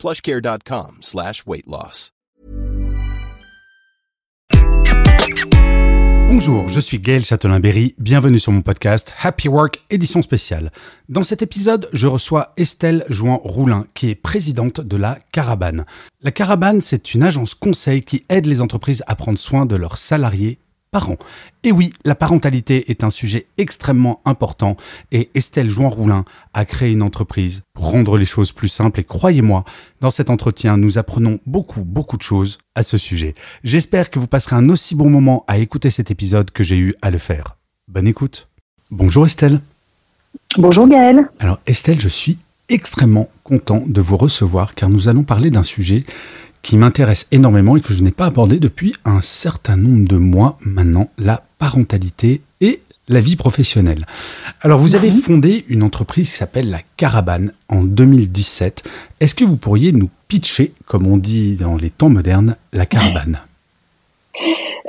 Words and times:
plushcare.com 0.00 0.98
slash 1.02 1.44
weight 1.46 1.66
loss. 1.66 2.12
Bonjour, 6.28 6.68
je 6.68 6.80
suis 6.80 7.00
Gaël 7.00 7.24
Châtelain-Berry, 7.24 7.96
bienvenue 7.98 8.38
sur 8.38 8.52
mon 8.52 8.62
podcast 8.62 9.12
Happy 9.20 9.48
Work 9.48 9.82
édition 9.90 10.22
spéciale. 10.22 10.70
Dans 11.08 11.24
cet 11.24 11.42
épisode, 11.42 11.88
je 11.92 12.06
reçois 12.06 12.54
Estelle 12.56 13.04
Jouan-Roulin, 13.10 13.84
qui 13.94 14.10
est 14.10 14.14
présidente 14.14 14.80
de 14.80 14.96
la 14.96 15.18
Caravane. 15.32 15.84
La 16.22 16.30
Caravane, 16.30 16.80
c'est 16.80 17.14
une 17.14 17.24
agence 17.24 17.54
conseil 17.54 18.04
qui 18.04 18.24
aide 18.28 18.46
les 18.46 18.60
entreprises 18.60 19.02
à 19.08 19.16
prendre 19.16 19.40
soin 19.40 19.66
de 19.66 19.74
leurs 19.74 19.98
salariés 19.98 20.60
parents. 20.90 21.18
Et 21.62 21.72
oui, 21.72 21.92
la 22.04 22.14
parentalité 22.14 22.90
est 22.90 23.04
un 23.04 23.10
sujet 23.10 23.46
extrêmement 23.58 24.20
important 24.24 24.76
et 25.12 25.30
Estelle 25.34 25.70
Jouan-Roulin 25.70 26.24
a 26.52 26.64
créé 26.64 26.92
une 26.92 27.02
entreprise 27.02 27.62
pour 27.74 27.90
rendre 27.90 28.18
les 28.18 28.24
choses 28.24 28.52
plus 28.52 28.68
simples 28.68 29.00
et 29.00 29.04
croyez-moi, 29.04 29.64
dans 30.00 30.10
cet 30.10 30.30
entretien, 30.30 30.76
nous 30.76 30.98
apprenons 30.98 31.38
beaucoup, 31.46 31.84
beaucoup 31.84 32.16
de 32.16 32.22
choses 32.22 32.58
à 32.74 32.82
ce 32.82 32.98
sujet. 32.98 33.34
J'espère 33.62 34.10
que 34.10 34.18
vous 34.18 34.26
passerez 34.26 34.56
un 34.56 34.68
aussi 34.68 34.94
bon 34.94 35.08
moment 35.10 35.44
à 35.46 35.58
écouter 35.58 35.90
cet 35.90 36.10
épisode 36.10 36.50
que 36.50 36.64
j'ai 36.64 36.76
eu 36.76 36.94
à 37.02 37.10
le 37.10 37.18
faire. 37.18 37.56
Bonne 37.86 38.08
écoute. 38.08 38.48
Bonjour 38.90 39.26
Estelle. 39.26 39.60
Bonjour 40.58 40.88
Gaël. 40.88 41.28
Alors 41.38 41.60
Estelle, 41.66 42.00
je 42.00 42.08
suis 42.08 42.38
extrêmement 42.68 43.28
content 43.44 43.82
de 43.86 44.00
vous 44.00 44.16
recevoir 44.16 44.74
car 44.74 44.88
nous 44.88 45.08
allons 45.08 45.22
parler 45.22 45.50
d'un 45.50 45.62
sujet 45.62 46.04
qui 46.62 46.76
m'intéresse 46.76 47.26
énormément 47.32 47.76
et 47.76 47.80
que 47.80 47.92
je 47.94 48.02
n'ai 48.02 48.10
pas 48.10 48.26
abordé 48.26 48.58
depuis 48.58 48.94
un 49.04 49.20
certain 49.22 49.76
nombre 49.76 50.06
de 50.06 50.16
mois 50.16 50.58
maintenant, 50.64 51.08
la 51.18 51.42
parentalité 51.58 52.42
et 52.60 52.80
la 53.08 53.20
vie 53.20 53.36
professionnelle. 53.36 54.06
Alors 54.60 54.78
vous 54.78 54.94
avez 54.94 55.10
Mhm. 55.10 55.20
fondé 55.20 55.64
une 55.68 55.82
entreprise 55.82 56.30
qui 56.30 56.36
s'appelle 56.36 56.70
la 56.70 56.80
Caravane 56.96 57.52
en 57.68 57.82
2017. 57.82 58.84
Est-ce 59.20 59.34
que 59.34 59.44
vous 59.44 59.56
pourriez 59.56 59.92
nous 59.92 60.10
pitcher, 60.28 60.72
comme 60.86 61.06
on 61.06 61.16
dit 61.16 61.56
dans 61.56 61.76
les 61.76 61.90
temps 61.90 62.08
modernes, 62.10 62.56
la 62.72 62.86
Caravane? 62.86 63.40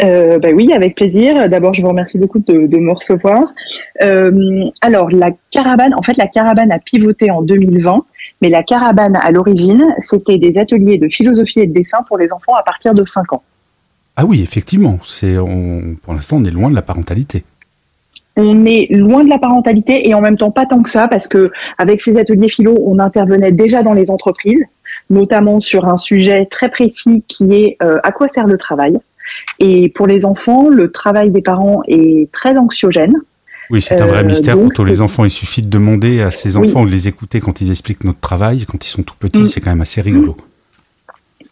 Euh, 0.02 0.40
bah 0.40 0.50
oui, 0.54 0.72
avec 0.74 0.96
plaisir. 0.96 1.50
D'abord, 1.50 1.74
je 1.74 1.82
vous 1.82 1.90
remercie 1.90 2.18
beaucoup 2.18 2.40
de, 2.40 2.68
de 2.68 2.78
me 2.78 2.92
recevoir. 2.94 3.44
Euh, 4.02 4.64
alors, 4.82 5.10
la 5.12 5.30
caravane, 5.52 5.94
en 5.96 6.02
fait, 6.02 6.18
la 6.18 6.28
caravane 6.28 6.72
a 6.72 6.80
pivoté 6.80 7.30
en 7.30 7.42
2020, 7.42 8.06
mais 8.42 8.50
la 8.50 8.64
caravane, 8.64 9.16
à 9.22 9.32
l'origine, 9.32 9.86
c'était 10.00 10.38
des 10.38 10.58
ateliers 10.58 10.98
de 10.98 11.08
philosophie 11.08 11.60
et 11.62 11.68
de 11.68 11.74
dessin 11.74 12.00
pour 12.08 12.18
les 12.18 12.32
enfants 12.34 12.56
à 12.56 12.64
partir 12.64 12.94
de 12.94 13.04
5 13.06 13.34
ans. 13.34 13.44
Ah 14.16 14.26
oui, 14.26 14.42
effectivement, 14.42 15.00
c'est 15.06 15.38
on- 15.38 15.96
pour 16.02 16.14
l'instant 16.14 16.38
on 16.40 16.44
est 16.44 16.52
loin 16.52 16.70
de 16.70 16.76
la 16.76 16.82
parentalité. 16.82 17.44
On 18.38 18.66
est 18.66 18.88
loin 18.92 19.24
de 19.24 19.30
la 19.30 19.38
parentalité 19.38 20.08
et 20.08 20.14
en 20.14 20.22
même 20.22 20.38
temps 20.38 20.52
pas 20.52 20.66
tant 20.66 20.82
que 20.82 20.90
ça, 20.90 21.08
parce 21.08 21.28
que 21.28 21.52
avec 21.78 22.02
ces 22.02 22.18
ateliers 22.18 22.48
philo, 22.50 22.78
on 22.86 23.00
intervenait 23.00 23.52
déjà 23.52 23.84
dans 23.84 23.94
les 23.94 24.10
entreprises, 24.10 24.64
notamment 25.10 25.60
sur 25.60 25.88
un 25.88 25.98
sujet 25.98 26.46
très 26.46 26.70
précis 26.70 27.24
qui 27.28 27.54
est 27.54 27.78
euh, 27.84 28.00
à 28.04 28.12
quoi 28.12 28.28
sert 28.30 28.48
le 28.48 28.58
travail. 28.58 28.98
Et 29.60 29.90
pour 29.90 30.08
les 30.08 30.26
enfants, 30.26 30.70
le 30.70 30.92
travail 30.92 31.32
des 31.32 31.42
parents 31.42 31.82
est 31.88 32.32
très 32.32 32.58
anxiogène. 32.58 33.16
Oui, 33.72 33.82
c'est 33.82 34.00
un 34.02 34.06
vrai 34.06 34.20
Euh, 34.20 34.24
mystère 34.24 34.56
donc 34.56 34.66
pour 34.66 34.74
tous 34.74 34.86
les 34.86 35.02
enfants. 35.02 35.24
Il 35.24 35.30
suffit 35.30 35.62
de 35.62 35.70
demander 35.70 36.22
à 36.22 36.30
ces 36.32 36.58
Oui. 36.58 36.68
enfants 36.70 36.82
ou 36.82 36.86
de 36.86 36.92
les 36.92 37.08
écouter 37.08 37.40
quand 37.40 37.62
ils 37.62 37.70
expliquent 37.72 38.04
notre 38.04 38.20
travail, 38.20 38.66
quand 38.66 38.86
ils 38.86 38.90
sont 38.90 39.04
tout 39.04 39.16
petits, 39.18 39.44
Mm. 39.44 39.48
c'est 39.48 39.62
quand 39.62 39.70
même 39.72 39.82
assez 39.82 40.02
rigolo. 40.02 40.36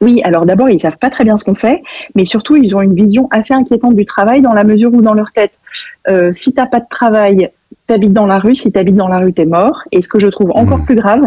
Oui, 0.02 0.22
alors 0.24 0.46
d'abord, 0.46 0.70
ils 0.70 0.80
savent 0.80 0.98
pas 0.98 1.10
très 1.10 1.26
bien 1.26 1.36
ce 1.36 1.44
qu'on 1.44 1.56
fait, 1.56 1.82
mais 2.16 2.24
surtout, 2.24 2.56
ils 2.56 2.74
ont 2.76 2.82
une 2.82 2.96
vision 2.96 3.28
assez 3.32 3.54
inquiétante 3.54 3.96
du 3.96 4.06
travail 4.06 4.42
dans 4.42 4.54
la 4.54 4.64
mesure 4.64 4.94
où, 4.94 5.02
dans 5.02 5.14
leur 5.14 5.32
tête, 5.34 5.52
euh, 6.08 6.32
si 6.32 6.54
t'as 6.54 6.68
pas 6.68 6.80
de 6.80 6.86
travail, 6.90 7.50
t'habites 7.86 8.14
dans 8.14 8.26
la 8.26 8.40
rue, 8.40 8.56
si 8.56 8.72
t'habites 8.72 8.96
dans 8.96 9.10
la 9.10 9.18
rue, 9.20 9.34
t'es 9.34 9.46
mort. 9.46 9.82
Et 9.92 10.02
ce 10.02 10.08
que 10.08 10.20
je 10.20 10.28
trouve 10.28 10.52
encore 10.56 10.78
Mhm. 10.80 10.86
plus 10.86 10.96
grave, 10.96 11.22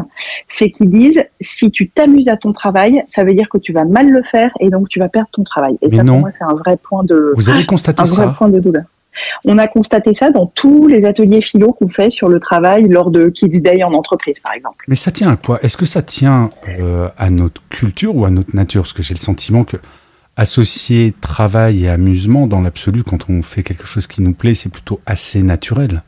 c'est 0.49 0.71
qu'ils 0.71 0.89
disent, 0.89 1.23
si 1.41 1.71
tu 1.71 1.91
t'amuses 1.91 2.29
à 2.29 2.37
ton 2.39 2.53
travail, 2.53 3.03
ça 3.09 3.25
veut 3.25 3.35
dire 3.35 3.49
que 3.51 3.59
tu 3.59 3.73
vas 3.75 3.85
mal 3.85 4.09
le 4.09 4.23
faire 4.23 4.51
et 4.61 4.71
donc 4.71 4.89
tu 4.89 4.99
vas 5.01 5.09
perdre 5.09 5.29
ton 5.33 5.43
travail. 5.43 5.77
Et 5.83 5.89
Mais 5.91 5.97
ça, 5.97 6.03
non. 6.05 6.15
pour 6.15 6.21
moi, 6.21 6.31
c'est 6.31 6.45
un 6.45 6.55
vrai 6.55 6.79
point 6.83 7.05
de, 7.05 7.33
Vous 7.37 7.51
avez 7.51 7.67
constaté 7.67 8.01
un 8.01 8.05
vrai 8.07 8.25
ça 8.25 8.35
point 8.39 8.49
de 8.49 8.59
douleur. 8.61 8.85
On 9.45 9.59
a 9.59 9.67
constaté 9.67 10.15
ça 10.15 10.31
dans 10.31 10.47
tous 10.47 10.87
les 10.87 11.05
ateliers 11.05 11.43
philo 11.43 11.73
qu'on 11.73 11.89
fait 11.89 12.11
sur 12.11 12.29
le 12.29 12.41
travail 12.41 12.89
lors 12.89 13.11
de 13.11 13.29
Kids 13.29 13.61
Day 13.61 13.83
en 13.83 13.93
entreprise, 13.93 14.41
par 14.41 14.53
exemple. 14.53 14.85
Mais 14.89 14.97
ça 14.97 15.11
tient 15.11 15.31
à 15.31 15.37
quoi? 15.37 15.59
Est-ce 15.63 15.77
que 15.77 15.87
ça 15.87 16.03
tient 16.03 16.51
euh, 16.69 17.09
à 17.19 17.31
notre 17.31 17.63
culture 17.69 18.17
ou 18.17 18.25
à 18.25 18.31
notre 18.31 18.55
nature? 18.55 18.83
Parce 18.83 18.93
que 18.93 19.03
j'ai 19.03 19.15
le 19.15 19.21
sentiment 19.21 19.65
que 19.65 19.77
associer 20.37 21.13
travail 21.21 21.85
et 21.85 21.89
amusement 21.89 22.47
dans 22.47 22.61
l'absolu, 22.61 23.03
quand 23.03 23.29
on 23.29 23.43
fait 23.43 23.63
quelque 23.63 23.87
chose 23.87 24.07
qui 24.07 24.23
nous 24.23 24.33
plaît, 24.33 24.55
c'est 24.55 24.73
plutôt 24.73 25.01
assez 25.07 25.43
naturel. 25.43 26.03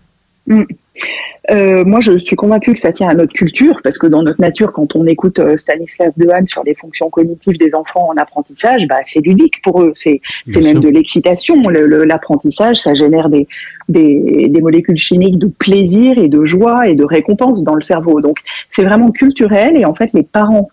Euh, 1.51 1.85
moi, 1.85 2.01
je 2.01 2.17
suis 2.17 2.37
convaincue 2.37 2.73
que 2.73 2.79
ça 2.81 2.91
tient 2.93 3.09
à 3.09 3.15
notre 3.15 3.33
culture, 3.35 3.81
parce 3.85 3.99
que 3.99 4.07
dans 4.07 4.23
notre 4.23 4.41
nature, 4.41 4.73
quand 4.73 4.97
on 4.97 5.05
écoute 5.07 5.39
euh, 5.39 5.57
Stanislas 5.59 6.13
Dehaene 6.17 6.47
sur 6.47 6.65
les 6.65 6.75
fonctions 6.75 7.11
cognitives 7.11 7.59
des 7.59 7.75
enfants 7.75 8.09
en 8.09 8.17
apprentissage, 8.17 8.87
bah, 8.89 9.01
c'est 9.07 9.21
ludique 9.21 9.61
pour 9.63 9.83
eux. 9.83 9.93
C'est 9.95 10.21
même 10.47 10.81
de 10.81 10.89
l'excitation. 10.89 11.57
Le- 11.69 11.87
le- 11.87 12.05
L'apprentissage, 12.05 12.77
ça 12.79 12.95
génère 12.95 13.29
des, 13.29 13.47
des, 13.89 14.49
des 14.49 14.61
molécules 14.63 14.97
chimiques 14.99 15.39
de 15.39 15.47
plaisir 15.49 16.17
et 16.19 16.29
de 16.29 16.45
joie 16.47 16.89
et 16.89 16.95
de 16.95 17.05
récompense 17.05 17.63
dans 17.63 17.75
le 17.75 17.81
cerveau. 17.83 18.21
Donc, 18.23 18.39
c'est 18.71 18.85
vraiment 18.85 19.11
culturel. 19.11 19.77
Et 19.77 19.85
en 19.85 19.95
fait, 19.95 20.13
les 20.15 20.23
parents 20.23 20.71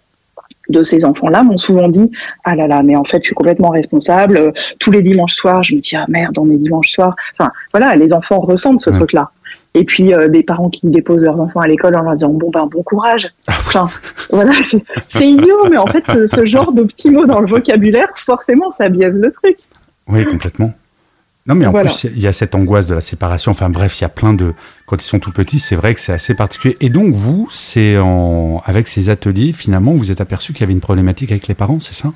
de 0.70 0.84
ces 0.84 1.04
enfants-là 1.04 1.44
m'ont 1.44 1.58
souvent 1.58 1.90
dit 1.90 2.12
ah 2.46 2.56
là 2.56 2.66
là 2.68 2.82
mais 2.84 2.96
en 2.96 3.04
fait 3.04 3.18
je 3.22 3.26
suis 3.26 3.36
complètement 3.36 3.70
responsable 3.70 4.38
Euh, 4.38 4.52
tous 4.80 4.92
les 4.92 5.02
dimanches 5.02 5.34
soirs 5.34 5.64
je 5.64 5.76
me 5.76 5.80
dis 5.82 5.96
ah 5.96 6.06
merde 6.08 6.38
on 6.38 6.50
est 6.50 6.58
dimanche 6.58 6.90
soir 6.92 7.16
enfin 7.38 7.52
voilà 7.74 7.96
les 7.96 8.14
enfants 8.14 8.40
ressentent 8.40 8.80
ce 8.80 8.90
Ouais. 8.92 8.96
truc-là 8.96 9.32
et 9.74 9.84
puis 9.86 10.14
euh, 10.14 10.28
des 10.28 10.44
parents 10.44 10.70
qui 10.70 10.82
déposent 10.88 11.22
leurs 11.22 11.40
enfants 11.40 11.62
à 11.62 11.68
l'école 11.68 11.96
en 11.96 12.02
leur 12.02 12.14
disant 12.16 12.30
bon 12.34 12.50
ben 12.52 12.66
bon 12.68 12.84
courage 12.84 13.28
Ah 13.48 13.54
enfin 13.60 13.90
voilà 14.30 14.54
c'est- 14.64 14.84
c'est 15.08 15.28
idiot 15.28 15.70
mais 15.70 15.78
en 15.78 15.88
fait 15.88 16.04
ce, 16.08 16.26
ce 16.28 16.46
genre 16.46 16.72
de 16.74 16.84
petits 16.84 17.10
mots 17.10 17.26
dans 17.26 17.40
le 17.40 17.48
vocabulaire 17.48 18.08
forcément 18.16 18.70
ça 18.70 18.90
biaise 18.90 19.18
le 19.18 19.32
truc 19.32 19.58
Oui, 20.08 20.26
complètement. 20.26 20.74
Non, 21.48 21.56
mais 21.56 21.66
en 21.66 21.72
Voilà. 21.72 21.86
plus, 21.90 22.04
il 22.04 22.20
y 22.22 22.28
a 22.28 22.34
cette 22.34 22.54
angoisse 22.54 22.86
de 22.86 22.94
la 22.94 23.02
séparation. 23.02 23.50
Enfin 23.52 23.70
bref, 23.72 24.00
il 24.00 24.04
y 24.04 24.06
a 24.06 24.10
plein 24.10 24.34
de... 24.34 24.54
Quand 24.86 24.98
ils 25.02 25.08
sont 25.08 25.18
tout 25.18 25.32
petits, 25.32 25.58
c'est 25.58 25.76
vrai 25.76 25.96
que 25.96 26.00
c'est 26.00 26.14
assez 26.14 26.36
particulier. 26.36 26.78
Et 26.82 26.90
donc, 26.90 27.16
vous, 27.16 27.48
c'est 27.52 27.98
en... 27.98 28.62
avec 28.66 28.88
ces 28.88 29.10
ateliers, 29.10 29.52
finalement, 29.52 29.94
vous 29.94 30.12
êtes 30.12 30.22
aperçu 30.22 30.54
qu'il 30.54 30.62
y 30.62 30.64
avait 30.66 30.74
une 30.74 30.82
problématique 30.82 31.32
avec 31.32 31.48
les 31.48 31.56
parents, 31.56 31.80
c'est 31.80 31.96
ça? 31.96 32.14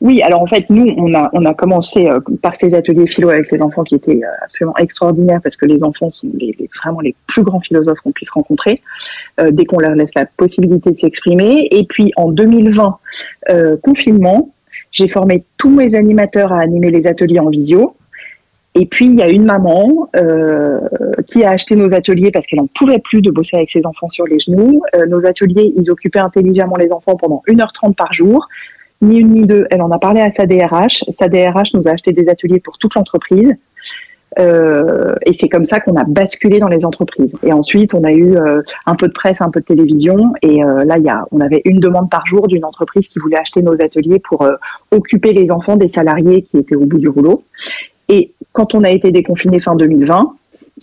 Oui, 0.00 0.22
alors 0.22 0.42
en 0.42 0.46
fait, 0.46 0.68
nous, 0.70 0.86
on 0.96 1.14
a, 1.14 1.54
commencé 1.54 2.06
euh, 2.06 2.20
par 2.42 2.54
ces 2.54 2.74
ateliers 2.74 3.06
philo 3.06 3.30
avec 3.30 3.50
les 3.50 3.62
enfants 3.62 3.82
qui 3.82 3.94
étaient 3.94 4.22
euh, 4.22 4.44
absolument 4.44 4.76
extraordinaires 4.76 5.40
parce 5.42 5.56
que 5.56 5.66
les 5.66 5.82
enfants 5.82 6.10
sont 6.10 6.28
les, 6.34 6.54
vraiment 6.82 7.00
les 7.00 7.14
plus 7.26 7.42
grands 7.42 7.60
philosophes 7.60 8.00
qu'on 8.00 8.12
puisse 8.12 8.30
rencontrer 8.30 8.82
euh, 9.40 9.50
dès 9.50 9.64
qu'on 9.64 9.78
leur 9.78 9.94
laisse 9.94 10.14
la 10.14 10.26
possibilité 10.26 10.90
de 10.90 10.98
s'exprimer. 10.98 11.68
Et 11.70 11.84
puis 11.84 12.12
en 12.16 12.30
2020, 12.30 12.98
euh, 13.50 13.76
confinement, 13.82 14.52
j'ai 14.90 15.08
formé 15.08 15.44
tous 15.56 15.70
mes 15.70 15.94
animateurs 15.94 16.52
à 16.52 16.60
animer 16.60 16.90
les 16.90 17.06
ateliers 17.06 17.40
en 17.40 17.48
visio. 17.48 17.94
Et 18.76 18.86
puis, 18.86 19.06
il 19.06 19.14
y 19.14 19.22
a 19.22 19.28
une 19.28 19.44
maman 19.44 20.10
qui 21.28 21.44
a 21.44 21.50
acheté 21.50 21.76
nos 21.76 21.94
ateliers 21.94 22.32
parce 22.32 22.44
qu'elle 22.44 22.58
n'en 22.58 22.66
pouvait 22.66 22.98
plus 22.98 23.22
de 23.22 23.30
bosser 23.30 23.56
avec 23.56 23.70
ses 23.70 23.86
enfants 23.86 24.10
sur 24.10 24.26
les 24.26 24.40
genoux. 24.40 24.82
Nos 25.08 25.24
ateliers, 25.26 25.72
ils 25.76 25.92
occupaient 25.92 26.18
intelligemment 26.18 26.74
les 26.74 26.90
enfants 26.90 27.14
pendant 27.14 27.40
1h30 27.46 27.94
par 27.94 28.12
jour 28.12 28.48
ni 29.04 29.18
une 29.18 29.32
ni 29.32 29.46
deux. 29.46 29.66
Elle 29.70 29.82
en 29.82 29.90
a 29.90 29.98
parlé 29.98 30.20
à 30.20 30.30
sa 30.30 30.46
DRH. 30.46 31.04
Sa 31.10 31.28
DRH 31.28 31.74
nous 31.74 31.86
a 31.86 31.92
acheté 31.92 32.12
des 32.12 32.28
ateliers 32.28 32.60
pour 32.60 32.78
toute 32.78 32.94
l'entreprise. 32.94 33.54
Euh, 34.38 35.14
et 35.24 35.32
c'est 35.32 35.48
comme 35.48 35.64
ça 35.64 35.80
qu'on 35.80 35.96
a 35.96 36.04
basculé 36.04 36.58
dans 36.58 36.68
les 36.68 36.84
entreprises. 36.84 37.36
Et 37.42 37.52
ensuite, 37.52 37.94
on 37.94 38.04
a 38.04 38.12
eu 38.12 38.36
euh, 38.36 38.62
un 38.86 38.96
peu 38.96 39.06
de 39.06 39.12
presse, 39.12 39.40
un 39.40 39.50
peu 39.50 39.60
de 39.60 39.64
télévision. 39.64 40.32
Et 40.42 40.64
euh, 40.64 40.84
là, 40.84 40.98
y 40.98 41.08
a, 41.08 41.24
on 41.30 41.40
avait 41.40 41.62
une 41.64 41.80
demande 41.80 42.10
par 42.10 42.26
jour 42.26 42.48
d'une 42.48 42.64
entreprise 42.64 43.08
qui 43.08 43.18
voulait 43.18 43.38
acheter 43.38 43.62
nos 43.62 43.80
ateliers 43.80 44.18
pour 44.18 44.42
euh, 44.42 44.54
occuper 44.90 45.32
les 45.32 45.50
enfants 45.50 45.76
des 45.76 45.88
salariés 45.88 46.42
qui 46.42 46.58
étaient 46.58 46.76
au 46.76 46.86
bout 46.86 46.98
du 46.98 47.08
rouleau. 47.08 47.44
Et 48.08 48.32
quand 48.52 48.74
on 48.74 48.84
a 48.84 48.90
été 48.90 49.12
déconfiné 49.12 49.60
fin 49.60 49.76
2020, 49.76 50.34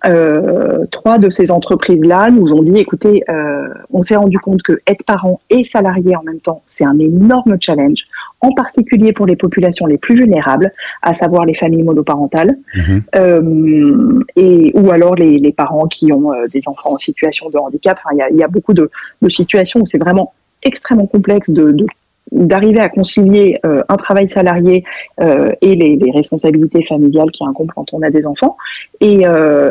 euh, 0.05 0.85
trois 0.89 1.17
de 1.17 1.29
ces 1.29 1.51
entreprises-là 1.51 2.31
nous 2.31 2.51
ont 2.53 2.63
dit, 2.63 2.77
écoutez, 2.79 3.23
euh, 3.29 3.67
on 3.91 4.01
s'est 4.01 4.15
rendu 4.15 4.39
compte 4.39 4.61
que 4.63 4.79
être 4.87 5.03
parent 5.03 5.41
et 5.49 5.63
salarié 5.63 6.15
en 6.15 6.23
même 6.23 6.39
temps, 6.39 6.61
c'est 6.65 6.85
un 6.85 6.97
énorme 6.97 7.57
challenge, 7.59 7.99
en 8.39 8.53
particulier 8.53 9.11
pour 9.13 9.25
les 9.25 9.35
populations 9.35 9.85
les 9.85 9.97
plus 9.97 10.15
vulnérables, 10.15 10.71
à 11.01 11.13
savoir 11.13 11.45
les 11.45 11.53
familles 11.53 11.83
monoparentales, 11.83 12.57
Mhm. 12.75 13.03
euh, 13.15 14.19
et 14.35 14.71
ou 14.75 14.91
alors 14.91 15.15
les, 15.15 15.37
les 15.37 15.51
parents 15.51 15.87
qui 15.87 16.11
ont 16.13 16.31
des 16.51 16.61
enfants 16.67 16.93
en 16.93 16.97
situation 16.97 17.49
de 17.49 17.57
handicap. 17.57 17.99
Enfin, 18.03 18.15
il 18.15 18.19
y 18.19 18.21
a, 18.21 18.29
il 18.29 18.37
y 18.37 18.43
a 18.43 18.47
beaucoup 18.47 18.73
de, 18.73 18.89
de 19.21 19.29
situations 19.29 19.81
où 19.81 19.85
c'est 19.85 19.97
vraiment 19.97 20.33
extrêmement 20.63 21.07
complexe 21.07 21.49
de, 21.49 21.71
de 21.71 21.85
d'arriver 22.31 22.79
à 22.79 22.89
concilier 22.89 23.59
un 23.63 23.97
travail 23.97 24.29
salarié 24.29 24.83
et 25.19 25.75
les, 25.75 26.11
responsabilités 26.13 26.81
familiales 26.83 27.31
qui 27.31 27.43
incombent 27.43 27.71
quand 27.75 27.93
on 27.93 28.01
a 28.01 28.09
des 28.09 28.25
enfants. 28.25 28.57
Et, 29.01 29.23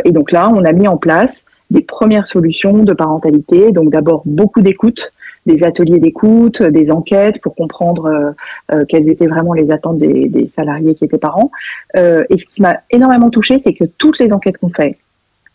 et 0.05 0.13
donc 0.13 0.31
là, 0.31 0.51
on 0.55 0.65
a 0.65 0.73
mis 0.73 0.87
en 0.87 0.97
place 0.97 1.45
des 1.71 1.83
premières 1.83 2.27
solutions 2.27 2.79
de 2.83 2.93
parentalité. 2.93 3.73
Donc 3.73 3.91
d'abord 3.91 4.23
beaucoup 4.27 4.61
d'écoute, 4.61 5.13
des 5.47 5.65
ateliers 5.65 5.99
d'écoute, 5.99 6.63
des 6.63 6.91
enquêtes 6.91 7.41
pour 7.41 7.55
comprendre 7.55 8.07
euh, 8.07 8.31
euh, 8.73 8.85
quelles 8.89 9.09
étaient 9.09 9.27
vraiment 9.27 9.55
les 9.55 9.71
attentes 9.71 9.99
des, 9.99 10.51
salariés 10.55 10.95
qui 10.95 11.05
étaient 11.05 11.19
parents. 11.19 11.51
Euh, 11.97 12.25
et 12.29 12.37
ce 12.37 12.47
qui 12.47 12.61
m'a 12.61 12.81
énormément 12.91 13.31
touchée, 13.31 13.59
c'est 13.59 13.75
que 13.75 13.85
toutes 13.85 14.19
les 14.19 14.33
enquêtes 14.33 14.59
qu'on 14.59 14.71
fait, 14.71 14.99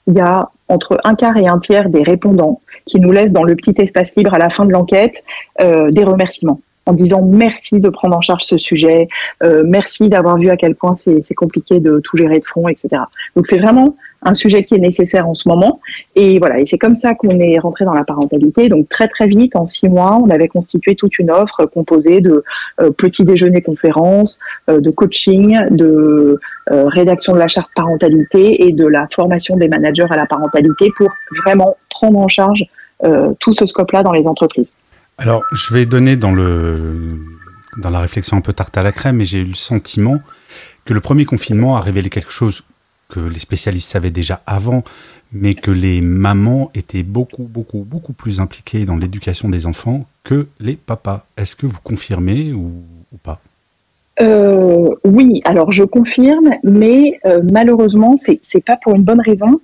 il 0.07 0.15
y 0.15 0.19
a 0.19 0.49
entre 0.67 0.99
un 1.03 1.15
quart 1.15 1.37
et 1.37 1.47
un 1.47 1.59
tiers 1.59 1.89
des 1.89 2.03
répondants 2.03 2.61
qui 2.85 2.99
nous 2.99 3.11
laissent 3.11 3.33
dans 3.33 3.43
le 3.43 3.55
petit 3.55 3.75
espace 3.79 4.15
libre 4.15 4.33
à 4.33 4.37
la 4.37 4.49
fin 4.49 4.65
de 4.65 4.71
l'enquête 4.71 5.23
des 5.59 6.03
remerciements 6.03 6.59
en 6.85 6.93
disant 6.93 7.21
merci 7.23 7.79
de 7.79 7.89
prendre 7.89 8.15
en 8.15 8.21
charge 8.21 8.43
ce 8.43 8.57
sujet, 8.57 9.07
merci 9.41 10.09
d'avoir 10.09 10.37
vu 10.37 10.49
à 10.49 10.57
quel 10.57 10.75
point 10.75 10.93
c'est 10.93 11.33
compliqué 11.35 11.79
de 11.79 11.99
tout 11.99 12.17
gérer 12.17 12.39
de 12.39 12.45
front, 12.45 12.67
etc. 12.67 13.01
Donc 13.35 13.47
c'est 13.47 13.57
vraiment 13.57 13.95
un 14.25 14.33
sujet 14.33 14.63
qui 14.63 14.75
est 14.75 14.79
nécessaire 14.79 15.29
en 15.29 15.33
ce 15.33 15.47
moment. 15.47 15.79
Et 16.15 16.39
voilà, 16.39 16.59
et 16.59 16.65
c'est 16.65 16.77
comme 16.77 16.95
ça 16.95 17.13
qu'on 17.13 17.39
est 17.39 17.57
rentré 17.59 17.85
dans 17.85 17.93
la 17.93 18.03
parentalité. 18.03 18.67
Donc 18.67 18.89
très 18.89 19.07
très 19.07 19.27
vite, 19.27 19.55
en 19.55 19.65
six 19.65 19.87
mois, 19.87 20.19
on 20.21 20.29
avait 20.29 20.47
constitué 20.47 20.95
toute 20.95 21.19
une 21.19 21.31
offre 21.31 21.65
composée 21.65 22.21
de 22.21 22.43
euh, 22.81 22.91
petits 22.91 23.23
déjeuners 23.23 23.61
conférences, 23.61 24.39
euh, 24.69 24.81
de 24.81 24.89
coaching, 24.89 25.57
de 25.69 26.39
euh, 26.71 26.87
rédaction 26.87 27.33
de 27.33 27.39
la 27.39 27.47
charte 27.47 27.69
parentalité 27.75 28.67
et 28.67 28.73
de 28.73 28.87
la 28.87 29.07
formation 29.11 29.55
des 29.55 29.67
managers 29.67 30.07
à 30.09 30.17
la 30.17 30.25
parentalité 30.25 30.91
pour 30.97 31.09
vraiment 31.45 31.77
prendre 31.89 32.19
en 32.19 32.27
charge 32.27 32.65
tout 33.39 33.53
ce 33.53 33.67
scope-là 33.67 34.03
dans 34.03 34.13
les 34.13 34.25
entreprises. 34.25 34.71
Alors, 35.17 35.43
je 35.53 35.73
vais 35.73 35.85
donner 35.85 36.17
dans 36.17 36.33
la 36.35 37.99
réflexion 37.99 38.37
un 38.37 38.41
peu 38.41 38.53
tarte 38.53 38.77
à 38.77 38.83
la 38.83 38.91
crème, 38.91 39.17
mais 39.17 39.25
j'ai 39.25 39.39
eu 39.39 39.45
le 39.45 39.55
sentiment 39.55 40.19
que 40.83 40.93
le 40.93 40.99
premier 40.99 41.25
confinement 41.25 41.77
a 41.77 41.81
révélé 41.81 42.09
quelque 42.09 42.31
chose 42.31 42.63
que 43.09 43.19
les 43.19 43.39
spécialistes 43.39 43.89
savaient 43.89 44.11
déjà 44.11 44.41
avant, 44.45 44.83
mais 45.31 45.53
que 45.53 45.71
les 45.71 46.01
mamans 46.01 46.69
étaient 46.75 47.03
beaucoup, 47.03 47.43
beaucoup, 47.43 47.85
beaucoup 47.87 48.13
plus 48.13 48.39
impliquées 48.39 48.85
dans 48.85 48.97
l'éducation 48.97 49.49
des 49.49 49.67
enfants 49.67 50.05
que 50.23 50.47
les 50.59 50.75
papas. 50.75 51.25
Est-ce 51.37 51.55
que 51.55 51.65
vous 51.65 51.79
confirmez 51.83 52.51
ou, 52.53 52.71
pas? 53.23 53.39
Euh, 54.21 54.89
Oui, 55.03 55.41
alors 55.45 55.71
je 55.71 55.83
confirme, 55.83 56.51
mais 56.63 57.19
euh, 57.25 57.41
malheureusement, 57.51 58.17
c'est 58.17 58.39
n'est 58.53 58.61
pas 58.61 58.77
pour 58.77 58.95
une 58.95 59.03
bonne 59.03 59.21
raison. 59.21 59.61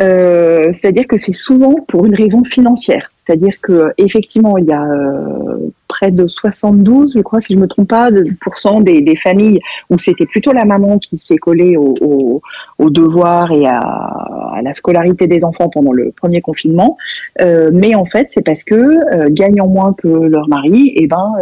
Euh, 0.00 0.72
c'est-à-dire 0.72 1.06
que 1.06 1.16
c'est 1.16 1.34
souvent 1.34 1.74
pour 1.88 2.06
une 2.06 2.14
raison 2.14 2.42
financière. 2.44 3.10
C'est-à-dire 3.30 3.60
que 3.62 3.92
effectivement, 3.96 4.58
il 4.58 4.64
y 4.64 4.72
a 4.72 4.82
euh, 4.82 5.70
près 5.86 6.10
de 6.10 6.26
72, 6.26 7.12
je 7.14 7.20
crois, 7.20 7.40
si 7.40 7.54
je 7.54 7.58
me 7.60 7.68
trompe 7.68 7.88
pas, 7.88 8.10
de 8.10 8.26
pourcent 8.40 8.80
des, 8.80 9.02
des, 9.02 9.14
familles 9.14 9.60
où 9.88 9.98
c'était 10.00 10.26
plutôt 10.26 10.50
la 10.50 10.64
maman 10.64 10.98
qui 10.98 11.16
s'est 11.18 11.36
collée 11.36 11.76
aux 11.76 11.94
au, 12.00 12.42
au 12.80 12.90
devoirs 12.90 13.52
et 13.52 13.66
à, 13.66 13.78
à, 13.78 14.62
la 14.64 14.74
scolarité 14.74 15.28
des 15.28 15.44
enfants 15.44 15.68
pendant 15.68 15.92
le 15.92 16.10
premier 16.10 16.40
confinement. 16.40 16.96
Euh, 17.40 17.70
mais 17.72 17.94
en 17.94 18.04
fait, 18.04 18.26
c'est 18.30 18.44
parce 18.44 18.64
que 18.64 18.74
euh, 18.74 19.28
gagnant 19.30 19.68
moins 19.68 19.92
que 19.92 20.08
leur 20.08 20.48
mari, 20.48 20.88
et 20.88 21.04
eh 21.04 21.06
ben 21.06 21.32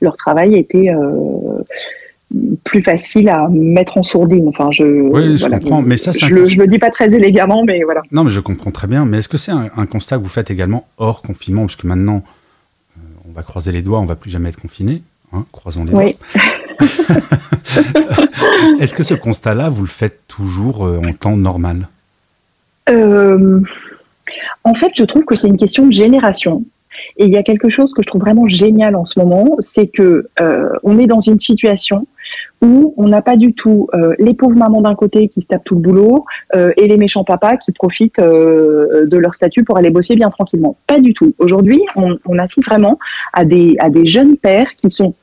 leur 0.00 0.16
travail 0.16 0.54
était 0.54 0.90
plus 2.64 2.80
facile 2.80 3.28
à 3.28 3.48
mettre 3.48 3.98
en 3.98 4.02
sourdine. 4.02 4.48
Enfin, 4.48 4.70
je, 4.70 4.84
oui, 4.84 5.36
je 5.36 5.46
comprends, 5.46 5.82
mais 5.82 5.96
ça, 5.96 6.12
je, 6.12 6.26
le, 6.26 6.44
je 6.46 6.58
le 6.58 6.66
dis 6.66 6.78
pas 6.78 6.90
très 6.90 7.12
élégamment, 7.12 7.64
mais 7.64 7.82
voilà. 7.82 8.02
Non, 8.12 8.24
mais 8.24 8.30
je 8.30 8.40
comprends 8.40 8.70
très 8.70 8.86
bien. 8.86 9.04
Mais 9.04 9.18
est-ce 9.18 9.28
que 9.28 9.38
c'est 9.38 9.52
un, 9.52 9.86
constat 9.86 10.18
que 10.18 10.22
vous 10.22 10.28
faites 10.28 10.50
également 10.50 10.86
hors 10.98 11.22
confinement, 11.22 11.62
parce 11.62 11.76
que 11.76 11.86
maintenant, 11.86 12.22
euh, 12.96 13.00
on 13.28 13.32
va 13.32 13.42
croiser 13.42 13.72
les 13.72 13.82
doigts, 13.82 13.98
on 14.00 14.06
va 14.06 14.16
plus 14.16 14.30
jamais 14.30 14.50
être 14.50 14.60
confiné, 14.60 15.02
hein, 15.32 15.44
croisons 15.50 15.84
les 15.84 15.92
oui. 15.92 16.04
doigts. 16.04 16.86
est-ce 18.80 18.94
que 18.94 19.02
ce 19.02 19.14
constat-là, 19.14 19.68
vous 19.68 19.82
le 19.82 19.88
faites 19.88 20.20
toujours 20.28 20.86
euh, 20.86 21.00
en 21.04 21.12
temps 21.12 21.36
normal? 21.36 21.88
Euh, 22.88 23.60
En 24.64 24.74
fait, 24.74 24.92
je 24.96 25.04
trouve 25.04 25.24
que 25.24 25.34
c'est 25.34 25.48
une 25.48 25.58
question 25.58 25.86
de 25.86 25.92
génération. 25.92 26.64
Et 27.16 27.24
il 27.24 27.30
y 27.30 27.36
a 27.36 27.42
quelque 27.42 27.70
chose 27.70 27.92
que 27.92 28.02
je 28.02 28.06
trouve 28.06 28.20
vraiment 28.20 28.46
génial 28.46 28.94
en 28.94 29.04
ce 29.04 29.18
moment, 29.18 29.56
c'est 29.58 29.86
que 29.86 30.28
on 30.82 30.98
est 30.98 31.06
dans 31.06 31.20
une 31.20 31.40
situation 31.40 32.06
où 32.62 32.94
on 32.96 33.08
n'a 33.08 33.22
pas 33.22 33.36
du 33.36 33.54
tout 33.54 33.88
euh, 33.94 34.14
les 34.18 34.34
pauvres 34.34 34.56
mamans 34.56 34.82
d'un 34.82 34.94
côté 34.94 35.28
qui 35.28 35.42
se 35.42 35.46
tapent 35.46 35.64
tout 35.64 35.76
le 35.76 35.80
boulot 35.80 36.24
euh, 36.54 36.72
et 36.76 36.86
les 36.88 36.96
méchants 36.96 37.24
papas 37.24 37.56
qui 37.56 37.72
profitent 37.72 38.18
euh, 38.18 39.06
de 39.06 39.16
leur 39.16 39.34
statut 39.34 39.64
pour 39.64 39.76
aller 39.78 39.90
bosser 39.90 40.16
bien 40.16 40.30
tranquillement. 40.30 40.76
Pas 40.86 41.00
du 41.00 41.14
tout. 41.14 41.34
Aujourd'hui, 41.38 41.80
on, 41.96 42.38
assiste 42.38 42.66
vraiment 42.66 42.98
à 43.32 43.44
des 43.44 43.76
jeunes 44.04 44.36
pères 44.36 44.74
qui 44.76 44.90
sont 44.90 45.14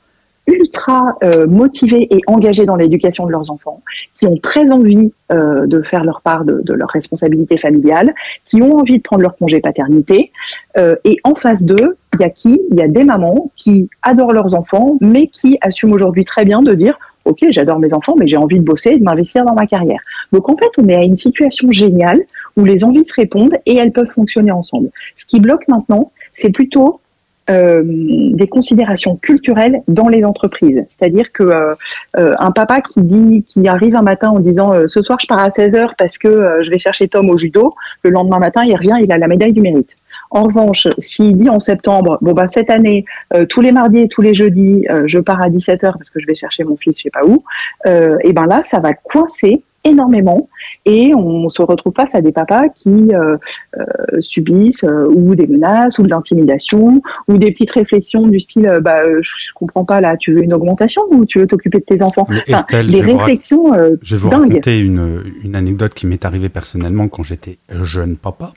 ultra 0.48 1.16
euh, 1.22 1.46
motivés 1.46 2.08
et 2.10 2.20
engagés 2.26 2.64
dans 2.64 2.74
l'éducation 2.74 3.26
de 3.26 3.30
leurs 3.30 3.50
enfants, 3.50 3.82
qui 4.14 4.26
ont 4.26 4.38
très 4.38 4.72
envie 4.72 5.12
euh, 5.30 5.66
de 5.66 5.82
faire 5.82 6.04
leur 6.04 6.22
part 6.22 6.44
de, 6.44 6.62
de 6.64 6.72
leur 6.72 6.88
responsabilité 6.88 7.58
familiale, 7.58 8.14
qui 8.44 8.62
ont 8.62 8.78
envie 8.78 8.98
de 8.98 9.02
prendre 9.02 9.22
leur 9.22 9.36
congé 9.36 9.60
paternité. 9.60 10.32
Euh, 10.78 10.96
et 11.04 11.18
en 11.22 11.34
face 11.34 11.64
d'eux, 11.64 11.96
il 12.14 12.20
y 12.20 12.24
a 12.24 12.30
qui? 12.30 12.60
Il 12.70 12.76
y 12.76 12.82
a 12.82 12.88
des 12.88 13.04
mamans 13.04 13.52
qui 13.56 13.90
adorent 14.02 14.32
leurs 14.32 14.54
enfants, 14.54 14.96
mais 15.00 15.28
qui 15.28 15.58
assument 15.60 15.92
aujourd'hui 15.92 16.24
très 16.24 16.44
bien 16.44 16.62
de 16.62 16.72
dire 16.74 16.98
Ok, 17.26 17.44
j'adore 17.50 17.78
mes 17.78 17.92
enfants, 17.92 18.14
mais 18.18 18.26
j'ai 18.26 18.38
envie 18.38 18.58
de 18.58 18.64
bosser 18.64 18.90
et 18.90 18.98
de 18.98 19.04
m'investir 19.04 19.44
dans 19.44 19.52
ma 19.52 19.66
carrière. 19.66 20.00
Donc 20.32 20.48
en 20.48 20.56
fait, 20.56 20.70
on 20.78 20.88
est 20.88 20.94
à 20.94 21.02
une 21.02 21.18
situation 21.18 21.70
géniale 21.70 22.22
où 22.56 22.64
les 22.64 22.84
envies 22.84 23.04
se 23.04 23.12
répondent 23.12 23.54
et 23.66 23.76
elles 23.76 23.92
peuvent 23.92 24.10
fonctionner 24.10 24.50
ensemble. 24.50 24.88
Ce 25.16 25.26
qui 25.26 25.38
bloque 25.38 25.68
maintenant, 25.68 26.10
c'est 26.32 26.48
plutôt 26.48 27.00
euh, 27.50 27.82
des 27.84 28.46
considérations 28.46 29.16
culturelles 29.16 29.82
dans 29.88 30.08
les 30.08 30.22
entreprises. 30.24 30.84
C'est-à-dire 30.90 31.32
que 31.32 31.42
euh, 31.42 31.74
euh, 32.18 32.34
un 32.38 32.50
papa 32.50 32.82
qui 32.82 33.00
dit, 33.02 33.42
qui 33.44 33.66
arrive 33.68 33.96
un 33.96 34.02
matin 34.02 34.28
en 34.28 34.38
disant 34.38 34.86
ce 34.86 35.02
soir 35.02 35.18
je 35.20 35.26
pars 35.26 35.38
à 35.38 35.50
16 35.50 35.74
heures 35.74 35.94
parce 35.96 36.18
que 36.18 36.62
je 36.62 36.70
vais 36.70 36.78
chercher 36.78 37.08
Tom 37.08 37.30
au 37.30 37.38
judo, 37.38 37.74
le 38.02 38.10
lendemain 38.10 38.38
matin 38.38 38.62
il 38.64 38.76
revient, 38.76 38.96
il 39.02 39.10
a 39.12 39.18
la 39.18 39.28
médaille 39.28 39.52
du 39.52 39.62
mérite. 39.62 39.96
En 40.30 40.42
revanche, 40.42 40.88
s'il 40.98 41.38
dit 41.38 41.48
en 41.48 41.58
septembre, 41.58 42.18
bon 42.20 42.32
bah 42.32 42.48
cette 42.48 42.68
année, 42.68 43.06
tous 43.48 43.62
les 43.62 43.72
mardis 43.72 44.00
et 44.00 44.08
tous 44.08 44.20
les 44.20 44.34
jeudis, 44.34 44.86
je 45.06 45.18
pars 45.18 45.40
à 45.40 45.48
17 45.48 45.84
heures 45.84 45.96
parce 45.96 46.10
que 46.10 46.20
je 46.20 46.26
vais 46.26 46.34
chercher 46.34 46.64
mon 46.64 46.76
fils, 46.76 46.98
je 46.98 47.04
sais 47.04 47.10
pas 47.10 47.24
où, 47.24 47.44
et 47.86 48.32
ben 48.34 48.44
là, 48.46 48.62
ça 48.62 48.78
va 48.78 48.92
coincer 48.92 49.62
énormément. 49.84 50.48
Et 50.84 51.12
on 51.14 51.48
se 51.48 51.62
retrouve 51.62 51.92
face 51.94 52.14
à 52.14 52.20
des 52.20 52.32
papas 52.32 52.68
qui 52.68 53.12
euh, 53.12 53.36
euh, 53.76 53.84
subissent 54.20 54.84
euh, 54.84 55.08
ou 55.08 55.34
des 55.34 55.46
menaces 55.46 55.98
ou 55.98 56.02
de 56.02 56.08
l'intimidation 56.08 57.02
ou 57.28 57.38
des 57.38 57.52
petites 57.52 57.70
réflexions 57.70 58.26
du 58.26 58.40
style 58.40 58.80
bah 58.82 59.02
je 59.20 59.52
comprends 59.54 59.84
pas 59.84 60.00
là 60.00 60.16
tu 60.16 60.32
veux 60.32 60.42
une 60.42 60.52
augmentation 60.52 61.02
ou 61.10 61.24
tu 61.24 61.38
veux 61.40 61.46
t'occuper 61.46 61.78
de 61.78 61.84
tes 61.84 62.02
enfants. 62.02 62.26
Des 62.28 63.00
réflexions 63.00 63.72
je 64.02 64.16
vais 64.16 64.20
vous 64.20 64.30
raconter 64.30 64.78
une, 64.78 65.22
une 65.44 65.56
anecdote 65.56 65.94
qui 65.94 66.06
m'est 66.06 66.24
arrivée 66.24 66.48
personnellement 66.48 67.08
quand 67.08 67.22
j'étais 67.22 67.58
jeune 67.82 68.16
papa. 68.16 68.52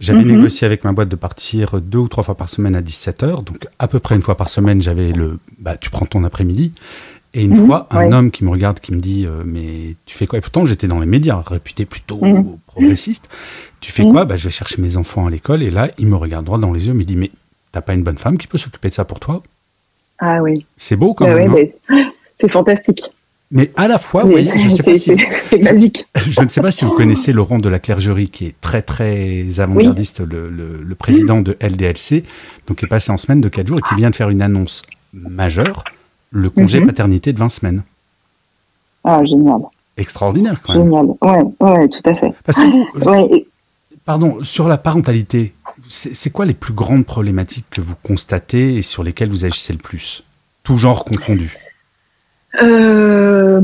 J'avais 0.00 0.24
mhm. 0.24 0.36
négocié 0.36 0.66
avec 0.66 0.82
ma 0.82 0.92
boîte 0.92 1.10
de 1.10 1.16
partir 1.16 1.78
deux 1.80 1.98
ou 1.98 2.08
trois 2.08 2.24
fois 2.24 2.34
par 2.34 2.48
semaine 2.48 2.74
à 2.74 2.80
17h, 2.80 3.44
donc 3.44 3.68
à 3.78 3.86
peu 3.86 4.00
près 4.00 4.14
une 4.16 4.22
fois 4.22 4.34
par 4.34 4.48
semaine, 4.48 4.80
j'avais 4.80 5.12
le 5.12 5.38
bah, 5.58 5.76
tu 5.76 5.90
prends 5.90 6.06
ton 6.06 6.24
après-midi. 6.24 6.72
Et 7.32 7.44
une 7.44 7.56
mhm. 7.56 7.66
fois, 7.66 7.86
un 7.90 8.10
homme 8.12 8.30
qui 8.30 8.44
me 8.44 8.50
regarde, 8.50 8.80
qui 8.80 8.92
me 8.92 9.00
dit 9.00 9.24
euh, 9.24 9.42
Mais 9.44 9.94
tu 10.04 10.16
fais 10.16 10.26
quoi? 10.26 10.38
Et 10.38 10.42
pourtant, 10.42 10.66
j'étais 10.66 10.88
dans 10.88 10.98
les 10.98 11.06
médias, 11.06 11.40
réputé 11.46 11.84
plutôt 11.84 12.24
mhm. 12.24 12.58
progressiste. 12.66 13.28
Tu 13.80 13.92
fais 13.92 14.04
mhm. 14.04 14.12
quoi? 14.12 14.24
Bah, 14.24 14.36
Je 14.36 14.44
vais 14.44 14.50
chercher 14.50 14.82
mes 14.82 14.96
enfants 14.96 15.26
à 15.26 15.30
l'école. 15.30 15.62
Et 15.62 15.70
là, 15.70 15.90
il 15.98 16.06
me 16.06 16.16
regarde 16.16 16.44
droit 16.44 16.58
dans 16.58 16.72
les 16.72 16.86
yeux, 16.86 16.94
me 16.94 17.04
dit 17.04 17.16
Mais 17.16 17.30
t'as 17.72 17.82
pas 17.82 17.94
une 17.94 18.02
bonne 18.02 18.18
femme 18.18 18.36
qui 18.36 18.46
peut 18.46 18.58
s'occuper 18.58 18.88
de 18.88 18.94
ça 18.94 19.04
pour 19.04 19.20
toi? 19.20 19.42
Ah 20.18 20.42
oui. 20.42 20.66
C'est 20.76 20.96
beau 20.96 21.14
quand 21.14 21.24
bah 21.24 21.36
même. 21.36 21.54
Hein 21.88 22.10
c'est 22.40 22.50
fantastique. 22.50 23.02
Mais 23.52 23.72
à 23.76 23.88
la 23.88 23.98
fois, 23.98 24.22
vous 24.22 24.30
voyez, 24.30 24.50
je, 24.56 24.68
sais 24.68 24.82
pas 24.84 24.94
si, 24.94 25.12
magique. 25.60 26.06
je 26.16 26.40
ne 26.40 26.48
sais 26.48 26.60
pas 26.60 26.70
si 26.70 26.84
vous 26.84 26.92
connaissez 26.92 27.32
Laurent 27.32 27.58
de 27.58 27.68
la 27.68 27.78
Clergerie, 27.78 28.28
qui 28.28 28.46
est 28.46 28.54
très 28.60 28.82
très 28.82 29.60
avant-gardiste, 29.60 30.20
le, 30.20 30.48
le, 30.48 30.94
président 30.94 31.40
de 31.40 31.56
LDLC, 31.60 32.24
donc 32.66 32.78
qui 32.78 32.84
est 32.84 32.88
passé 32.88 33.10
en 33.10 33.16
semaine 33.16 33.40
de 33.40 33.48
4 33.48 33.66
jours 33.66 33.78
et 33.78 33.82
qui 33.88 33.94
vient 33.96 34.10
de 34.10 34.14
faire 34.14 34.30
une 34.30 34.42
annonce 34.42 34.82
majeure 35.12 35.84
le 36.30 36.50
congé 36.50 36.80
mhm. 36.80 36.86
paternité 36.86 37.32
de 37.32 37.38
20 37.38 37.48
semaines. 37.48 37.82
Ah, 39.04 39.24
génial. 39.24 39.60
Extraordinaire, 39.96 40.60
quand 40.62 40.74
même. 40.74 40.84
Génial, 40.84 41.06
ouais, 41.20 41.42
ouais, 41.60 41.88
tout 41.88 42.08
à 42.08 42.14
fait. 42.14 42.32
Parce 42.44 42.58
que 42.58 42.70
vous, 42.70 43.44
pardon, 44.04 44.42
sur 44.42 44.68
la 44.68 44.78
parentalité, 44.78 45.54
c'est 45.88 46.30
quoi 46.30 46.46
les 46.46 46.54
plus 46.54 46.74
grandes 46.74 47.04
problématiques 47.06 47.66
que 47.70 47.80
vous 47.80 47.94
constatez 48.02 48.76
et 48.76 48.82
sur 48.82 49.02
lesquelles 49.02 49.30
vous 49.30 49.44
agissez 49.44 49.72
le 49.72 49.78
plus? 49.78 50.22
Tout 50.62 50.78
genre 50.78 51.04
confondu 51.04 51.56
euh, 52.62 53.60